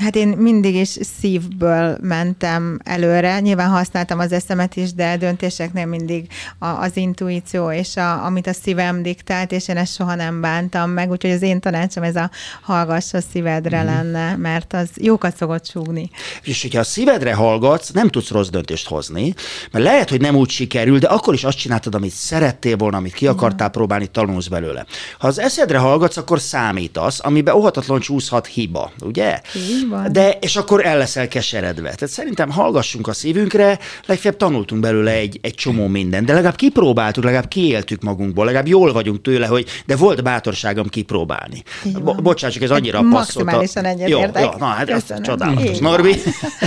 [0.00, 3.40] Hát én mindig is szívből mentem előre.
[3.40, 6.26] Nyilván használtam az eszemet is, de döntéseknél mindig
[6.58, 10.90] a, az intuíció és a, amit a szívem diktált, és én ezt soha nem bántam
[10.90, 11.10] meg.
[11.10, 12.30] Úgyhogy az én tanácsom ez a
[12.62, 13.86] hallgass a szívedre mm.
[13.86, 16.10] lenne, mert az jókat szokott súgni.
[16.42, 19.34] És hogyha a szívedre hallgatsz, nem tudsz rossz döntést hozni,
[19.70, 23.12] mert lehet, hogy nem úgy sikerül, de akkor is azt csináltad, amit szerettél volna, amit
[23.12, 23.70] ki akartál ja.
[23.70, 24.86] próbálni, tanulsz belőle.
[25.18, 29.40] Ha az eszedre hallgatsz, akkor számítasz, amiben óhatatlan csúszhat hiba, ugye?
[29.54, 30.12] Igen van.
[30.12, 31.94] De, és akkor el leszel keseredve.
[31.94, 37.24] Tehát szerintem hallgassunk a szívünkre, legfeljebb tanultunk belőle egy, egy csomó mindent, de legalább kipróbáltuk,
[37.24, 41.62] legalább kiéltük magunkból, legalább jól vagyunk tőle, hogy de volt bátorságom kipróbálni.
[42.02, 43.44] Bo- bocsánat, csak ez annyira hát passzolt.
[43.44, 44.42] Maximálisan egyetértek.
[44.42, 45.78] Jó, jó, na hát ez csodálatos.
[45.78, 46.14] Norbi?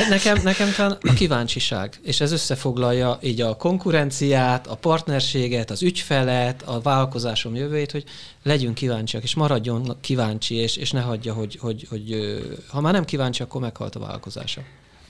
[0.09, 6.61] Nekem, nekem talán a kíváncsiság, és ez összefoglalja így a konkurenciát, a partnerséget, az ügyfelet,
[6.65, 8.03] a vállalkozásom jövőjét, hogy
[8.43, 13.05] legyünk kíváncsiak, és maradjon kíváncsi, és, és ne hagyja, hogy, hogy, hogy ha már nem
[13.14, 14.61] kíváncsi, akkor meghalt a vállalkozása.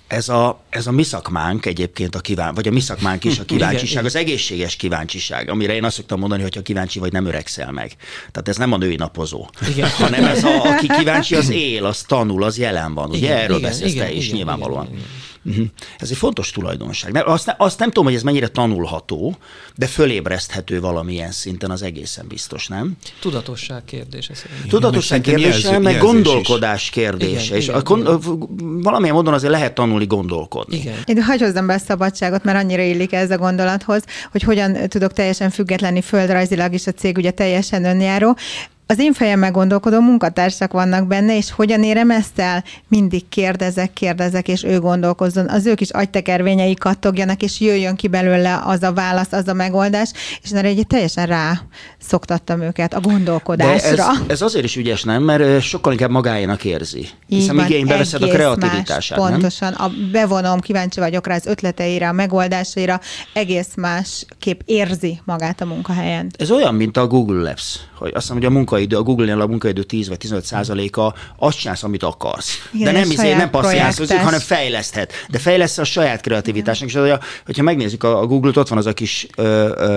[0.08, 3.45] Ez a, ez a mi szakmánk egyébként a kíván, vagy a mi szakmánk is a
[3.51, 7.72] kíváncsiság, az egészséges kíváncsiság, amire én azt szoktam mondani, hogy ha kíváncsi vagy, nem öregszel
[7.72, 7.95] meg.
[8.32, 9.89] Tehát ez nem a női napozó, igen.
[10.04, 13.10] hanem ez a, aki kíváncsi, az él, az tanul, az jelen van.
[13.10, 14.86] Ugye igen, erről igen, beszélsz igen, te is igen, nyilvánvalóan.
[14.86, 15.10] Igen, igen.
[15.46, 15.66] Uh-huh.
[15.98, 17.12] Ez egy fontos tulajdonság.
[17.12, 19.36] Ne, azt, ne, azt nem tudom, hogy ez mennyire tanulható,
[19.76, 22.98] de fölébreszthető valamilyen szinten az egészen biztos, nem?
[23.20, 24.68] Tudatosság kérdése szerintem.
[24.68, 26.89] Tudatosság kérdése, jelző, meg gondolkodás is.
[26.89, 27.44] kérdése.
[27.46, 28.82] Igen, és igen, a, igen.
[28.82, 30.78] valamilyen módon azért lehet tanulni gondolkodni.
[30.78, 30.96] Igen.
[31.06, 35.14] Én hagyj hozzam be a szabadságot, mert annyira illik ez a gondolathoz, hogy hogyan tudok
[35.14, 38.38] teljesen függetlenni földrajzilag is a cég ugye teljesen önjáró
[38.88, 42.63] az én fejemmel gondolkodó munkatársak vannak benne, és hogyan érem ezt el?
[42.88, 45.49] Mindig kérdezek, kérdezek, és ő gondolkozzon.
[45.49, 50.11] Az ők is agytekervényei kattogjanak, és jöjjön ki belőle az a válasz, az a megoldás,
[50.41, 51.61] és erre egy teljesen rá
[51.99, 53.95] szoktattam őket a gondolkodásra.
[53.95, 55.23] De ez, ez azért is ügyes, nem?
[55.23, 57.07] Mert sokkal inkább magáénak érzi.
[57.27, 59.73] Hiszen van, igénybe veszed a kreativitását, más, Pontosan.
[59.73, 62.99] A bevonom, kíváncsi vagyok rá az ötleteire, a megoldásaira,
[63.34, 66.31] egész más kép érzi magát a munkahelyen.
[66.38, 69.41] Ez olyan, mint a Google Labs, hogy azt mondom, hogy a munka munkaidő, a Google-nél
[69.41, 72.69] a munkaidő 10 vagy 15 százaléka, azt csinálsz, amit akarsz.
[72.74, 74.11] Igen, De nem, izé, nem projektes.
[74.21, 75.13] hanem fejleszthet.
[75.30, 76.89] De fejleszt a saját kreativitásnak.
[76.89, 79.28] És hogyha, hogyha megnézzük a, a Google-t, ott van az a kis,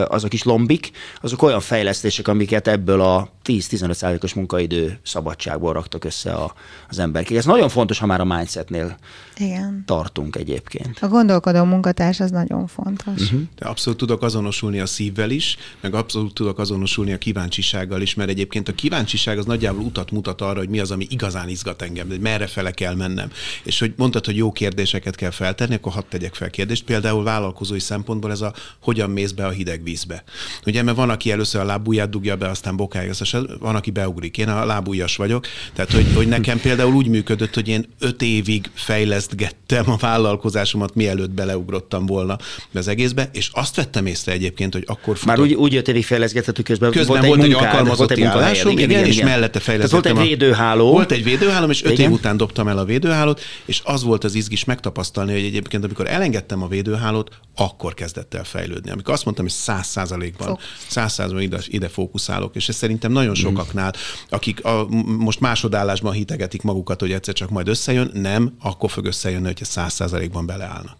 [0.09, 6.05] az a kis lombik, azok olyan fejlesztések, amiket ebből a 10-15 százalékos munkaidő szabadságból raktak
[6.05, 6.55] össze a,
[6.89, 7.31] az emberek.
[7.31, 8.97] Ez nagyon fontos, ha már a mindsetnél
[9.37, 9.83] Igen.
[9.87, 10.99] tartunk egyébként.
[11.01, 13.23] A gondolkodó munkatárs az nagyon fontos.
[13.23, 13.41] Uh-huh.
[13.59, 18.31] De abszolút tudok azonosulni a szívvel is, meg abszolút tudok azonosulni a kíváncsisággal is, mert
[18.31, 22.09] egyébként a kíváncsiság az nagyjából utat mutat arra, hogy mi az, ami igazán izgat engem,
[22.09, 23.31] hogy merre fele kell mennem.
[23.63, 26.85] És hogy mondtad, hogy jó kérdéseket kell feltenni, akkor hadd tegyek fel kérdést.
[26.85, 30.25] Például vállalkozói szempontból ez a hogyan mész be a hideg vízbe.
[30.67, 34.39] Ugye, mert van, aki először a lábujját dugja be, aztán bokáig, aztán van, aki beugrik.
[34.39, 35.47] Én a lábujjas vagyok.
[35.75, 41.31] Tehát, hogy, hogy nekem például úgy működött, hogy én öt évig fejlesztgettem a vállalkozásomat, mielőtt
[41.31, 42.39] beleugrottam volna
[42.75, 46.05] az egészbe, és azt vettem észre egyébként, hogy akkor Már futott- úgy, úgy öt évig
[46.05, 48.56] fejleszgetett, hogy közben, Közben volt egy, egy munkád, alkalmazotti volt egy munkahelyed.
[48.59, 50.17] Állásom, igen, és mellette Tehát volt fejlesztettem.
[50.17, 50.91] egy a- védőháló.
[50.91, 52.07] Volt egy védőhálom, és öt Igen.
[52.07, 56.07] év után dobtam el a védőhálót, és az volt az izgis megtapasztalni, hogy egyébként amikor
[56.09, 58.91] elengedtem a védőhálót, akkor kezdett el fejlődni.
[58.91, 63.35] Amikor azt mondtam, hogy száz százalékban, száz százalékban ide, ide fókuszálok, és ez szerintem nagyon
[63.35, 63.93] sokaknál,
[64.29, 64.87] akik a,
[65.19, 69.93] most másodállásban hitegetik magukat, hogy egyszer csak majd összejön, nem, akkor fog összejönni, hogyha száz
[69.93, 70.97] százalékban beleállnak.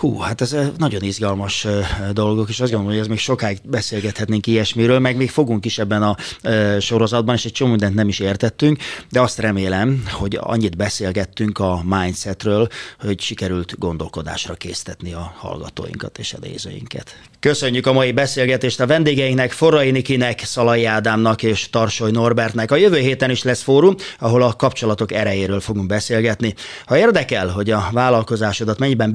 [0.00, 3.58] Hú, hát ez eh, nagyon izgalmas eh, dolgok, és azt gondolom, hogy ez még sokáig
[3.64, 8.08] beszélgethetnénk ilyesmiről, meg még fogunk is ebben a eh, sorozatban, és egy csomó mindent nem
[8.08, 8.78] is értettünk,
[9.10, 12.68] de azt remélem, hogy annyit beszélgettünk a mindsetről,
[13.00, 17.14] hogy sikerült gondolkodásra késztetni a hallgatóinkat és a nézőinket.
[17.40, 22.70] Köszönjük a mai beszélgetést a vendégeinknek, Forrai Nikinek, Szalai Ádámnak és Tarsoly Norbertnek.
[22.70, 26.54] A jövő héten is lesz fórum, ahol a kapcsolatok erejéről fogunk beszélgetni.
[26.84, 29.10] Ha érdekel, hogy a vállalkozásodat mennyiben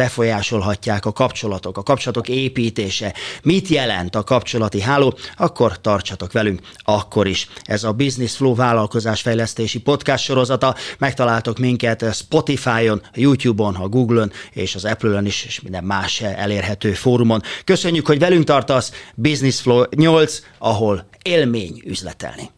[0.76, 3.14] befolyásolhatják a kapcsolatok, a kapcsolatok építése,
[3.44, 7.48] mit jelent a kapcsolati háló, akkor tartsatok velünk akkor is.
[7.64, 10.76] Ez a Business Flow vállalkozásfejlesztési podcast sorozata.
[10.98, 17.42] Megtaláltok minket Spotify-on, YouTube-on, a Google-on és az Apple-on is, és minden más elérhető fórumon.
[17.64, 18.92] Köszönjük, hogy velünk tartasz.
[19.16, 22.55] Business Flow 8, ahol élmény üzletelni.